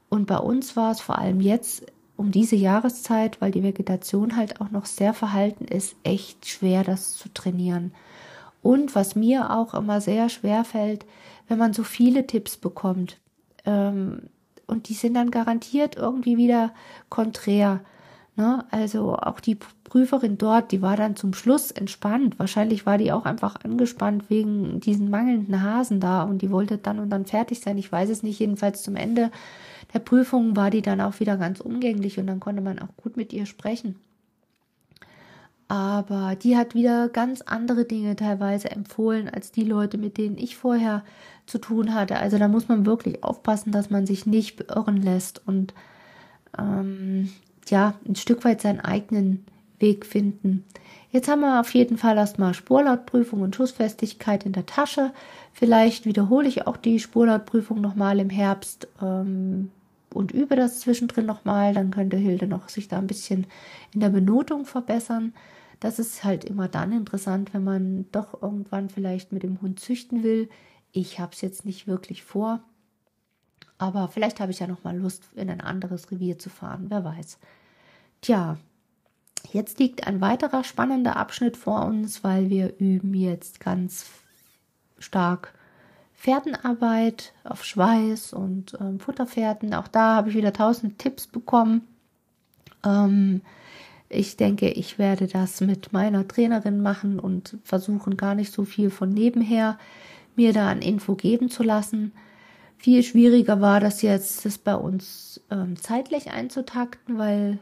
Und 0.09 0.27
bei 0.27 0.37
uns 0.37 0.75
war 0.75 0.91
es 0.91 1.01
vor 1.01 1.17
allem 1.17 1.39
jetzt 1.39 1.85
um 2.17 2.31
diese 2.31 2.57
Jahreszeit, 2.57 3.39
weil 3.39 3.51
die 3.51 3.63
Vegetation 3.63 4.35
halt 4.35 4.59
auch 4.59 4.71
noch 4.71 4.85
sehr 4.85 5.13
verhalten 5.13 5.65
ist, 5.65 5.95
echt 6.03 6.47
schwer, 6.47 6.83
das 6.83 7.15
zu 7.15 7.29
trainieren. 7.33 7.93
Und 8.61 8.93
was 8.93 9.15
mir 9.15 9.55
auch 9.55 9.73
immer 9.73 10.01
sehr 10.01 10.27
schwer 10.27 10.65
fällt, 10.65 11.05
wenn 11.49 11.57
man 11.57 11.73
so 11.73 11.83
viele 11.83 12.25
Tipps 12.25 12.55
bekommt. 12.55 13.17
Ähm, 13.65 14.21
und 14.67 14.87
die 14.87 14.93
sind 14.93 15.15
dann 15.15 15.31
garantiert 15.31 15.97
irgendwie 15.97 16.37
wieder 16.37 16.71
konträr. 17.09 17.81
Ne? 18.35 18.63
Also 18.71 19.15
auch 19.15 19.39
die 19.39 19.57
Prüferin 19.83 20.37
dort, 20.37 20.71
die 20.71 20.81
war 20.81 20.95
dann 20.95 21.15
zum 21.15 21.33
Schluss 21.33 21.71
entspannt. 21.71 22.37
Wahrscheinlich 22.37 22.85
war 22.85 22.99
die 22.99 23.11
auch 23.11 23.25
einfach 23.25 23.55
angespannt 23.63 24.29
wegen 24.29 24.79
diesen 24.79 25.09
mangelnden 25.09 25.63
Hasen 25.63 25.99
da 25.99 26.23
und 26.23 26.41
die 26.41 26.51
wollte 26.51 26.77
dann 26.77 26.99
und 26.99 27.09
dann 27.09 27.25
fertig 27.25 27.59
sein. 27.59 27.77
Ich 27.79 27.91
weiß 27.91 28.09
es 28.09 28.23
nicht. 28.23 28.39
Jedenfalls 28.39 28.83
zum 28.83 28.95
Ende 28.95 29.31
der 29.93 29.99
Prüfung 29.99 30.55
war 30.55 30.69
die 30.69 30.83
dann 30.83 31.01
auch 31.01 31.19
wieder 31.19 31.35
ganz 31.35 31.59
umgänglich 31.59 32.19
und 32.19 32.27
dann 32.27 32.39
konnte 32.39 32.61
man 32.61 32.77
auch 32.77 32.95
gut 32.95 33.17
mit 33.17 33.33
ihr 33.33 33.47
sprechen 33.47 33.95
aber 35.69 36.35
die 36.35 36.57
hat 36.57 36.73
wieder 36.73 37.09
ganz 37.09 37.41
andere 37.41 37.85
Dinge 37.85 38.15
teilweise 38.15 38.71
empfohlen 38.71 39.29
als 39.29 39.51
die 39.51 39.63
Leute, 39.63 39.99
mit 39.99 40.17
denen 40.17 40.37
ich 40.37 40.57
vorher 40.57 41.03
zu 41.45 41.59
tun 41.59 41.93
hatte. 41.93 42.17
Also 42.17 42.39
da 42.39 42.47
muss 42.47 42.67
man 42.67 42.87
wirklich 42.87 43.23
aufpassen, 43.23 43.71
dass 43.71 43.91
man 43.91 44.07
sich 44.07 44.25
nicht 44.25 44.57
beirren 44.57 44.97
lässt 44.97 45.47
und 45.47 45.75
ähm, 46.57 47.29
ja, 47.67 47.93
ein 48.07 48.15
Stück 48.15 48.43
weit 48.45 48.61
seinen 48.61 48.79
eigenen 48.79 49.45
Weg 49.77 50.07
finden. 50.07 50.65
Jetzt 51.11 51.27
haben 51.27 51.41
wir 51.41 51.59
auf 51.59 51.71
jeden 51.75 51.97
Fall 51.97 52.17
erstmal 52.17 52.55
Spurlautprüfung 52.55 53.41
und 53.41 53.55
Schussfestigkeit 53.55 54.47
in 54.47 54.53
der 54.53 54.65
Tasche. 54.65 55.11
Vielleicht 55.53 56.07
wiederhole 56.07 56.47
ich 56.47 56.65
auch 56.65 56.77
die 56.77 56.99
Spurlautprüfung 56.99 57.79
nochmal 57.79 58.19
im 58.19 58.31
Herbst 58.31 58.87
ähm, 59.03 59.69
und 60.11 60.31
übe 60.31 60.55
das 60.55 60.79
zwischendrin 60.79 61.27
nochmal. 61.27 61.75
Dann 61.75 61.91
könnte 61.91 62.17
Hilde 62.17 62.47
noch 62.47 62.69
sich 62.69 62.87
da 62.87 62.97
ein 62.97 63.07
bisschen 63.07 63.45
in 63.93 63.99
der 63.99 64.09
Benotung 64.09 64.65
verbessern. 64.65 65.33
Das 65.79 65.99
ist 65.99 66.23
halt 66.23 66.43
immer 66.43 66.67
dann 66.67 66.91
interessant, 66.91 67.53
wenn 67.53 67.63
man 67.63 68.05
doch 68.11 68.41
irgendwann 68.41 68.89
vielleicht 68.89 69.31
mit 69.31 69.43
dem 69.43 69.61
Hund 69.61 69.79
züchten 69.79 70.23
will. 70.23 70.49
Ich 70.91 71.19
habe 71.19 71.33
es 71.33 71.41
jetzt 71.41 71.65
nicht 71.65 71.87
wirklich 71.87 72.23
vor, 72.23 72.61
aber 73.77 74.09
vielleicht 74.09 74.39
habe 74.39 74.51
ich 74.51 74.59
ja 74.59 74.67
noch 74.67 74.83
mal 74.83 74.97
Lust, 74.97 75.23
in 75.35 75.49
ein 75.49 75.61
anderes 75.61 76.11
Revier 76.11 76.37
zu 76.37 76.49
fahren. 76.49 76.87
Wer 76.89 77.05
weiß. 77.05 77.39
Tja, 78.21 78.57
jetzt 79.53 79.79
liegt 79.79 80.05
ein 80.05 80.19
weiterer 80.19 80.63
spannender 80.65 81.15
Abschnitt 81.15 81.55
vor 81.55 81.85
uns, 81.85 82.23
weil 82.23 82.49
wir 82.49 82.77
üben 82.79 83.13
jetzt 83.13 83.61
ganz 83.61 84.07
stark 84.97 85.53
Pferdenarbeit 86.19 87.31
auf 87.45 87.63
Schweiß 87.63 88.33
und 88.33 88.77
ähm, 88.81 88.99
Futterpferden. 88.99 89.73
Auch 89.73 89.87
da 89.87 90.17
habe 90.17 90.29
ich 90.29 90.35
wieder 90.35 90.51
tausend 90.51 90.99
Tipps 90.99 91.27
bekommen. 91.27 91.87
Ähm, 92.83 93.41
ich 94.09 94.37
denke, 94.37 94.69
ich 94.69 94.97
werde 94.97 95.27
das 95.27 95.61
mit 95.61 95.93
meiner 95.93 96.27
Trainerin 96.27 96.81
machen 96.81 97.19
und 97.19 97.57
versuchen 97.63 98.17
gar 98.17 98.33
nicht 98.35 98.51
so 98.51 98.65
viel 98.65 98.89
von 98.89 99.13
nebenher 99.13 99.77
mir 100.35 100.51
da 100.51 100.69
an 100.69 100.81
Info 100.81 101.15
geben 101.15 101.49
zu 101.49 101.63
lassen. 101.63 102.11
Viel 102.77 103.03
schwieriger 103.03 103.61
war 103.61 103.79
das 103.79 104.01
jetzt, 104.01 104.45
das 104.45 104.57
bei 104.57 104.75
uns 104.75 105.41
ähm, 105.51 105.75
zeitlich 105.77 106.31
einzutakten, 106.31 107.17
weil 107.19 107.59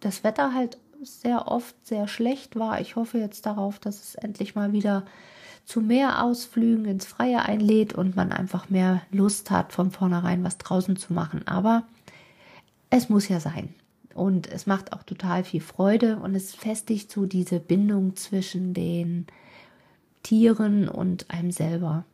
das 0.00 0.24
Wetter 0.24 0.54
halt 0.54 0.78
sehr 1.02 1.48
oft 1.48 1.74
sehr 1.86 2.08
schlecht 2.08 2.56
war. 2.56 2.80
Ich 2.80 2.96
hoffe 2.96 3.18
jetzt 3.18 3.46
darauf, 3.46 3.78
dass 3.78 4.02
es 4.02 4.14
endlich 4.16 4.54
mal 4.54 4.72
wieder 4.72 5.04
zu 5.64 5.80
mehr 5.80 6.24
Ausflügen 6.24 6.84
ins 6.84 7.06
Freie 7.06 7.42
einlädt 7.42 7.94
und 7.94 8.16
man 8.16 8.32
einfach 8.32 8.70
mehr 8.70 9.02
Lust 9.12 9.50
hat, 9.50 9.72
von 9.72 9.90
vornherein 9.92 10.42
was 10.42 10.58
draußen 10.58 10.96
zu 10.96 11.12
machen. 11.12 11.46
Aber 11.46 11.84
es 12.90 13.08
muss 13.08 13.28
ja 13.28 13.38
sein. 13.38 13.74
Und 14.14 14.50
es 14.50 14.66
macht 14.66 14.92
auch 14.92 15.02
total 15.02 15.44
viel 15.44 15.60
Freude 15.60 16.16
und 16.16 16.34
es 16.34 16.54
festigt 16.54 17.10
so 17.10 17.26
diese 17.26 17.60
Bindung 17.60 18.16
zwischen 18.16 18.74
den 18.74 19.26
Tieren 20.22 20.88
und 20.88 21.30
einem 21.30 21.50
selber. 21.50 22.04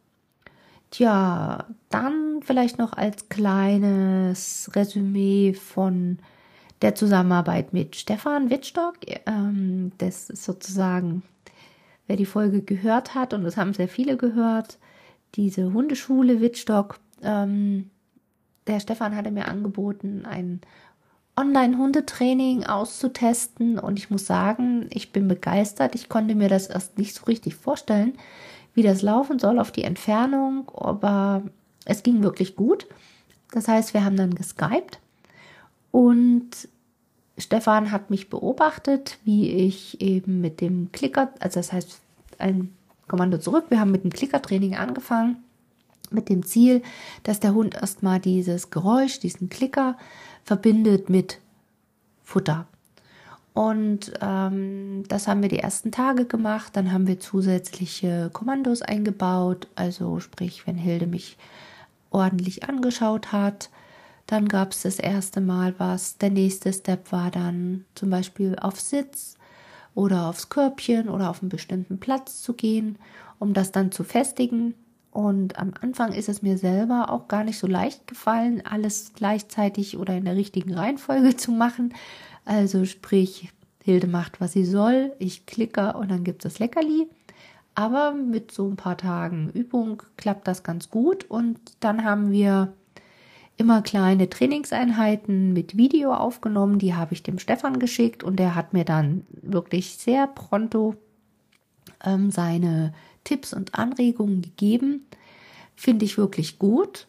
Tja, 0.90 1.66
dann 1.88 2.40
vielleicht 2.42 2.78
noch 2.78 2.92
als 2.92 3.28
kleines 3.28 4.70
Resümee 4.74 5.52
von 5.54 6.18
der 6.82 6.94
Zusammenarbeit 6.94 7.72
mit 7.72 7.96
Stefan 7.96 8.50
Wittstock. 8.50 8.98
Ähm, 9.26 9.92
das 9.98 10.30
ist 10.30 10.44
sozusagen, 10.44 11.22
wer 12.06 12.16
die 12.16 12.26
Folge 12.26 12.62
gehört 12.62 13.14
hat, 13.14 13.34
und 13.34 13.44
das 13.44 13.56
haben 13.56 13.74
sehr 13.74 13.88
viele 13.88 14.16
gehört, 14.16 14.78
diese 15.34 15.72
Hundeschule 15.72 16.40
Wittstock. 16.40 17.00
Ähm, 17.22 17.90
der 18.66 18.80
Stefan 18.80 19.16
hatte 19.16 19.30
mir 19.30 19.48
angeboten, 19.48 20.24
ein 20.24 20.60
Online-Hundetraining 21.36 22.64
auszutesten 22.64 23.78
und 23.78 23.98
ich 23.98 24.10
muss 24.10 24.26
sagen, 24.26 24.86
ich 24.90 25.12
bin 25.12 25.28
begeistert. 25.28 25.94
Ich 25.94 26.08
konnte 26.08 26.34
mir 26.34 26.48
das 26.48 26.66
erst 26.66 26.98
nicht 26.98 27.14
so 27.14 27.24
richtig 27.24 27.54
vorstellen, 27.54 28.14
wie 28.74 28.82
das 28.82 29.02
laufen 29.02 29.38
soll 29.38 29.58
auf 29.58 29.70
die 29.70 29.84
Entfernung, 29.84 30.70
aber 30.74 31.42
es 31.84 32.02
ging 32.02 32.22
wirklich 32.22 32.56
gut. 32.56 32.86
Das 33.52 33.68
heißt, 33.68 33.94
wir 33.94 34.04
haben 34.04 34.16
dann 34.16 34.34
geskypt 34.34 34.98
und 35.90 36.68
Stefan 37.38 37.92
hat 37.92 38.10
mich 38.10 38.30
beobachtet, 38.30 39.18
wie 39.24 39.50
ich 39.50 40.00
eben 40.00 40.40
mit 40.40 40.60
dem 40.60 40.90
Klicker, 40.92 41.32
also 41.40 41.60
das 41.60 41.72
heißt 41.72 42.00
ein 42.38 42.74
Kommando 43.08 43.38
zurück, 43.38 43.66
wir 43.68 43.78
haben 43.78 43.92
mit 43.92 44.04
dem 44.04 44.12
Klickertraining 44.12 44.74
angefangen, 44.74 45.36
mit 46.10 46.28
dem 46.28 46.44
Ziel, 46.44 46.82
dass 47.24 47.40
der 47.40 47.54
Hund 47.54 47.74
erstmal 47.74 48.20
dieses 48.20 48.70
Geräusch, 48.70 49.20
diesen 49.20 49.48
Klicker 49.48 49.96
verbindet 50.46 51.10
mit 51.10 51.40
Futter. 52.22 52.66
Und 53.52 54.12
ähm, 54.20 55.02
das 55.08 55.26
haben 55.26 55.42
wir 55.42 55.48
die 55.48 55.58
ersten 55.58 55.90
Tage 55.90 56.24
gemacht. 56.24 56.76
Dann 56.76 56.92
haben 56.92 57.06
wir 57.08 57.18
zusätzliche 57.18 58.30
Kommandos 58.32 58.80
eingebaut. 58.80 59.66
Also 59.74 60.20
sprich, 60.20 60.66
wenn 60.66 60.76
Hilde 60.76 61.06
mich 61.06 61.36
ordentlich 62.10 62.68
angeschaut 62.68 63.32
hat, 63.32 63.70
dann 64.26 64.46
gab 64.46 64.72
es 64.72 64.82
das 64.82 64.98
erste 64.98 65.40
Mal 65.40 65.74
was. 65.78 66.18
Der 66.18 66.30
nächste 66.30 66.72
Step 66.72 67.10
war 67.10 67.30
dann 67.30 67.84
zum 67.94 68.10
Beispiel 68.10 68.56
auf 68.60 68.80
Sitz 68.80 69.36
oder 69.94 70.28
aufs 70.28 70.48
Körbchen 70.48 71.08
oder 71.08 71.30
auf 71.30 71.42
einen 71.42 71.48
bestimmten 71.48 71.98
Platz 71.98 72.42
zu 72.42 72.52
gehen, 72.52 72.98
um 73.40 73.52
das 73.52 73.72
dann 73.72 73.90
zu 73.90 74.04
festigen. 74.04 74.74
Und 75.16 75.58
am 75.58 75.72
Anfang 75.80 76.12
ist 76.12 76.28
es 76.28 76.42
mir 76.42 76.58
selber 76.58 77.10
auch 77.10 77.26
gar 77.26 77.42
nicht 77.42 77.58
so 77.58 77.66
leicht 77.66 78.06
gefallen, 78.06 78.62
alles 78.66 79.12
gleichzeitig 79.14 79.96
oder 79.96 80.14
in 80.14 80.26
der 80.26 80.36
richtigen 80.36 80.74
Reihenfolge 80.74 81.34
zu 81.38 81.52
machen. 81.52 81.94
Also 82.44 82.84
sprich, 82.84 83.50
Hilde 83.82 84.08
macht, 84.08 84.42
was 84.42 84.52
sie 84.52 84.66
soll. 84.66 85.14
Ich 85.18 85.46
klicke 85.46 85.94
und 85.94 86.10
dann 86.10 86.22
gibt 86.22 86.44
es 86.44 86.52
das 86.52 86.58
Leckerli. 86.58 87.08
Aber 87.74 88.12
mit 88.12 88.52
so 88.52 88.68
ein 88.68 88.76
paar 88.76 88.98
Tagen 88.98 89.48
Übung 89.54 90.02
klappt 90.18 90.46
das 90.46 90.62
ganz 90.62 90.90
gut. 90.90 91.24
Und 91.30 91.58
dann 91.80 92.04
haben 92.04 92.30
wir 92.30 92.74
immer 93.56 93.80
kleine 93.80 94.28
Trainingseinheiten 94.28 95.54
mit 95.54 95.78
Video 95.78 96.12
aufgenommen. 96.12 96.78
Die 96.78 96.94
habe 96.94 97.14
ich 97.14 97.22
dem 97.22 97.38
Stefan 97.38 97.78
geschickt 97.78 98.22
und 98.22 98.36
der 98.36 98.54
hat 98.54 98.74
mir 98.74 98.84
dann 98.84 99.24
wirklich 99.30 99.96
sehr 99.96 100.26
pronto 100.26 100.94
ähm, 102.04 102.30
seine 102.30 102.92
Tipps 103.26 103.52
und 103.52 103.74
Anregungen 103.74 104.40
gegeben. 104.40 105.06
Finde 105.74 106.06
ich 106.06 106.16
wirklich 106.16 106.58
gut 106.58 107.08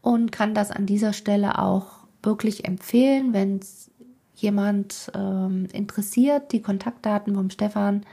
und 0.00 0.32
kann 0.32 0.54
das 0.54 0.70
an 0.70 0.86
dieser 0.86 1.12
Stelle 1.12 1.58
auch 1.58 2.06
wirklich 2.22 2.64
empfehlen, 2.64 3.34
wenn 3.34 3.58
es 3.58 3.90
jemand 4.36 5.10
ähm, 5.14 5.66
interessiert. 5.72 6.52
Die 6.52 6.62
Kontaktdaten 6.62 7.34
vom 7.34 7.50
Stefan 7.50 8.06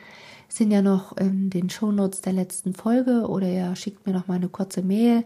sind 0.49 0.71
ja 0.71 0.81
noch 0.81 1.15
in 1.17 1.49
den 1.49 1.69
Shownotes 1.69 2.21
der 2.21 2.33
letzten 2.33 2.73
Folge 2.73 3.27
oder 3.27 3.47
er 3.47 3.75
schickt 3.75 4.05
mir 4.05 4.13
noch 4.13 4.27
mal 4.27 4.35
eine 4.35 4.49
kurze 4.49 4.81
Mail 4.81 5.23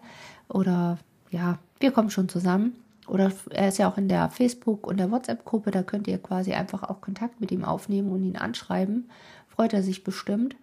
oder 0.49 0.99
ja, 1.31 1.59
wir 1.79 1.91
kommen 1.91 2.09
schon 2.09 2.29
zusammen. 2.29 2.75
Oder 3.07 3.31
er 3.51 3.69
ist 3.69 3.77
ja 3.77 3.89
auch 3.89 3.97
in 3.97 4.09
der 4.09 4.29
Facebook- 4.29 4.85
und 4.85 4.97
der 4.97 5.11
WhatsApp-Gruppe, 5.11 5.71
da 5.71 5.81
könnt 5.81 6.07
ihr 6.07 6.17
quasi 6.17 6.53
einfach 6.53 6.83
auch 6.83 6.99
Kontakt 6.99 7.39
mit 7.39 7.51
ihm 7.51 7.63
aufnehmen 7.63 8.11
und 8.11 8.23
ihn 8.23 8.35
anschreiben. 8.35 9.09
Freut 9.47 9.73
er 9.73 9.81
sich 9.81 10.03
bestimmt. 10.03 10.57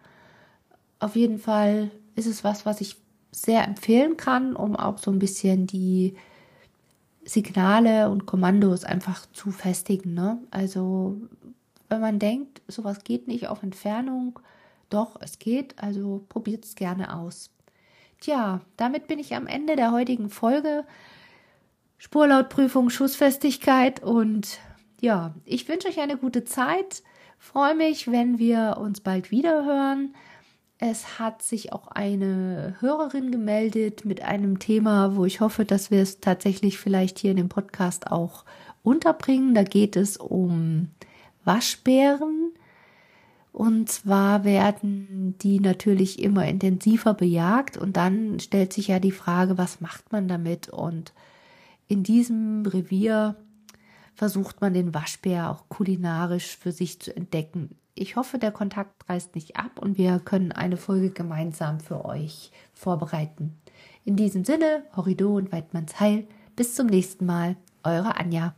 Auf 0.99 1.17
jeden 1.17 1.39
Fall 1.39 1.91
ist 2.15 2.27
es 2.27 2.45
was, 2.45 2.67
was 2.67 2.81
ich 2.81 2.97
sehr 3.31 3.67
empfehlen 3.67 4.17
kann, 4.17 4.55
um 4.55 4.77
auch 4.77 4.99
so 4.99 5.11
ein 5.11 5.19
bisschen 5.19 5.67
die 5.67 6.15
Signale 7.25 8.11
und 8.11 8.27
Kommandos 8.27 8.85
einfach 8.85 9.27
zu 9.33 9.51
festigen. 9.51 10.15
Ne? 10.15 10.39
Also 10.51 11.21
wenn 11.89 12.01
man 12.01 12.19
denkt, 12.19 12.63
sowas 12.69 13.03
geht 13.05 13.29
nicht 13.29 13.49
auf 13.49 13.63
Entfernung, 13.63 14.39
doch, 14.91 15.17
es 15.21 15.39
geht, 15.39 15.83
also 15.83 16.25
probiert 16.29 16.65
es 16.65 16.75
gerne 16.75 17.17
aus. 17.17 17.51
Tja, 18.21 18.61
damit 18.77 19.07
bin 19.07 19.19
ich 19.19 19.35
am 19.35 19.47
Ende 19.47 19.77
der 19.77 19.93
heutigen 19.93 20.31
Folge. 20.31 20.85
Spurlautprüfung, 21.99 22.91
Schussfestigkeit 22.91 24.03
und 24.03 24.59
ja, 25.01 25.35
ich 25.45 25.69
wünsche 25.69 25.89
euch 25.89 26.01
eine 26.01 26.17
gute 26.17 26.45
Zeit. 26.45 27.03
Freue 27.39 27.75
mich, 27.75 28.11
wenn 28.11 28.39
wir 28.39 28.77
uns 28.79 29.01
bald 29.01 29.31
wieder 29.31 29.65
hören. 29.65 30.15
Es 30.79 31.21
hat 31.21 31.43
sich 31.43 31.73
auch 31.73 31.89
eine 31.89 32.77
Hörerin 32.81 33.31
gemeldet 33.31 34.05
mit 34.05 34.23
einem 34.23 34.59
Thema, 34.59 35.15
wo 35.15 35.25
ich 35.25 35.41
hoffe, 35.41 35.65
dass 35.65 35.91
wir 35.91 36.03
es 36.03 36.21
tatsächlich 36.21 36.79
vielleicht 36.79 37.19
hier 37.19 37.31
in 37.31 37.37
dem 37.37 37.49
Podcast 37.49 38.11
auch 38.11 38.45
unterbringen. 38.83 39.55
Da 39.55 39.63
geht 39.63 39.95
es 39.97 40.17
um 40.17 40.91
Waschbären. 41.45 42.53
Und 43.53 43.89
zwar 43.89 44.43
werden 44.43 45.37
die 45.41 45.61
natürlich 45.61 46.21
immer 46.21 46.45
intensiver 46.45 47.15
bejagt 47.15 47.77
und 47.77 47.97
dann 47.97 48.41
stellt 48.41 48.73
sich 48.73 48.89
ja 48.89 48.99
die 48.99 49.13
Frage, 49.13 49.57
was 49.57 49.81
macht 49.81 50.11
man 50.11 50.27
damit? 50.27 50.71
Und 50.71 51.13
in 51.87 52.03
diesem 52.03 52.67
Revier 52.67 53.37
versucht 54.17 54.61
man 54.61 54.75
den 54.75 54.93
Waschbär 54.93 55.51
auch 55.51 55.69
kulinarisch 55.69 56.57
für 56.57 56.73
sich 56.73 56.99
zu 57.01 57.15
entdecken. 57.15 57.77
Ich 57.97 58.17
hoffe, 58.17 58.39
der 58.39 58.51
Kontakt 58.51 59.09
reißt 59.09 59.37
nicht 59.37 59.57
ab 59.57 59.79
und 59.79 59.99
wir 59.99 60.19
können 60.19 60.51
eine 60.51 60.77
Folge 60.77 61.11
gemeinsam 61.11 61.79
für 61.79 62.05
euch 62.05 62.51
vorbereiten. 62.73 63.57
In 64.05 64.17
diesem 64.17 64.45
Sinne, 64.45 64.85
Horrido 64.97 65.37
und 65.37 65.53
Weidmanns 65.53 66.01
Heil. 66.01 66.27
Bis 66.57 66.75
zum 66.75 66.89
nächsten 66.89 67.25
Mal. 67.25 67.57
Eure 67.85 68.17
Anja. 68.17 68.55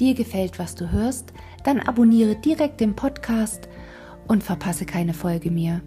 Dir 0.00 0.14
gefällt, 0.14 0.58
was 0.58 0.74
du 0.74 0.90
hörst, 0.90 1.32
dann 1.64 1.80
abonniere 1.80 2.36
direkt 2.36 2.80
den 2.80 2.94
Podcast 2.94 3.68
und 4.26 4.42
verpasse 4.42 4.86
keine 4.86 5.14
Folge 5.14 5.50
mehr. 5.50 5.82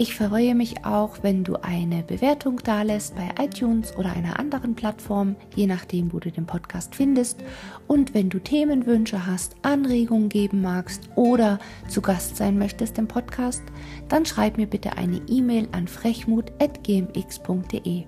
Ich 0.00 0.14
freue 0.14 0.54
mich 0.54 0.84
auch, 0.84 1.16
wenn 1.22 1.42
du 1.42 1.56
eine 1.56 2.04
Bewertung 2.04 2.60
dalässt 2.62 3.16
bei 3.16 3.30
iTunes 3.44 3.96
oder 3.96 4.12
einer 4.12 4.38
anderen 4.38 4.76
Plattform, 4.76 5.34
je 5.56 5.66
nachdem, 5.66 6.12
wo 6.12 6.20
du 6.20 6.30
den 6.30 6.46
Podcast 6.46 6.94
findest. 6.94 7.42
Und 7.88 8.14
wenn 8.14 8.30
du 8.30 8.38
Themenwünsche 8.38 9.26
hast, 9.26 9.56
Anregungen 9.62 10.28
geben 10.28 10.62
magst 10.62 11.10
oder 11.16 11.58
zu 11.88 12.00
Gast 12.00 12.36
sein 12.36 12.58
möchtest 12.58 12.96
im 12.96 13.08
Podcast, 13.08 13.64
dann 14.08 14.24
schreib 14.24 14.56
mir 14.56 14.68
bitte 14.68 14.96
eine 14.96 15.20
E-Mail 15.26 15.66
an 15.72 15.88
frechmut.gmx.de. 15.88 18.04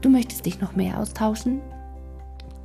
Du 0.00 0.08
möchtest 0.08 0.46
dich 0.46 0.60
noch 0.60 0.74
mehr 0.74 0.98
austauschen? 0.98 1.60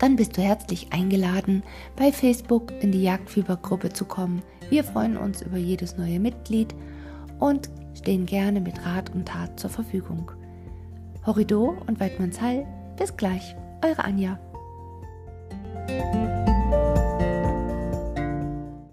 dann 0.04 0.18
bist 0.18 0.36
du 0.36 0.42
herzlich 0.42 0.92
eingeladen, 0.92 1.64
bei 1.96 2.12
Facebook 2.12 2.74
in 2.82 2.92
die 2.92 3.04
Jagdfiebergruppe 3.04 3.94
zu 3.94 4.04
kommen. 4.04 4.42
Wir 4.70 4.84
freuen 4.84 5.16
uns 5.16 5.42
über 5.42 5.56
jedes 5.56 5.96
neue 5.96 6.20
Mitglied 6.20 6.76
und 7.40 7.70
stehen 7.94 8.26
gerne 8.26 8.60
mit 8.60 8.86
Rat 8.86 9.16
und 9.16 9.30
Tat 9.30 9.58
zur 9.58 9.70
Verfügung. 9.70 10.30
Horrido 11.26 11.78
und 11.88 12.02
Weidmannshall, 12.02 12.66
bis 12.98 13.16
gleich, 13.16 13.56
eure 13.82 14.04
Anja. 14.04 14.38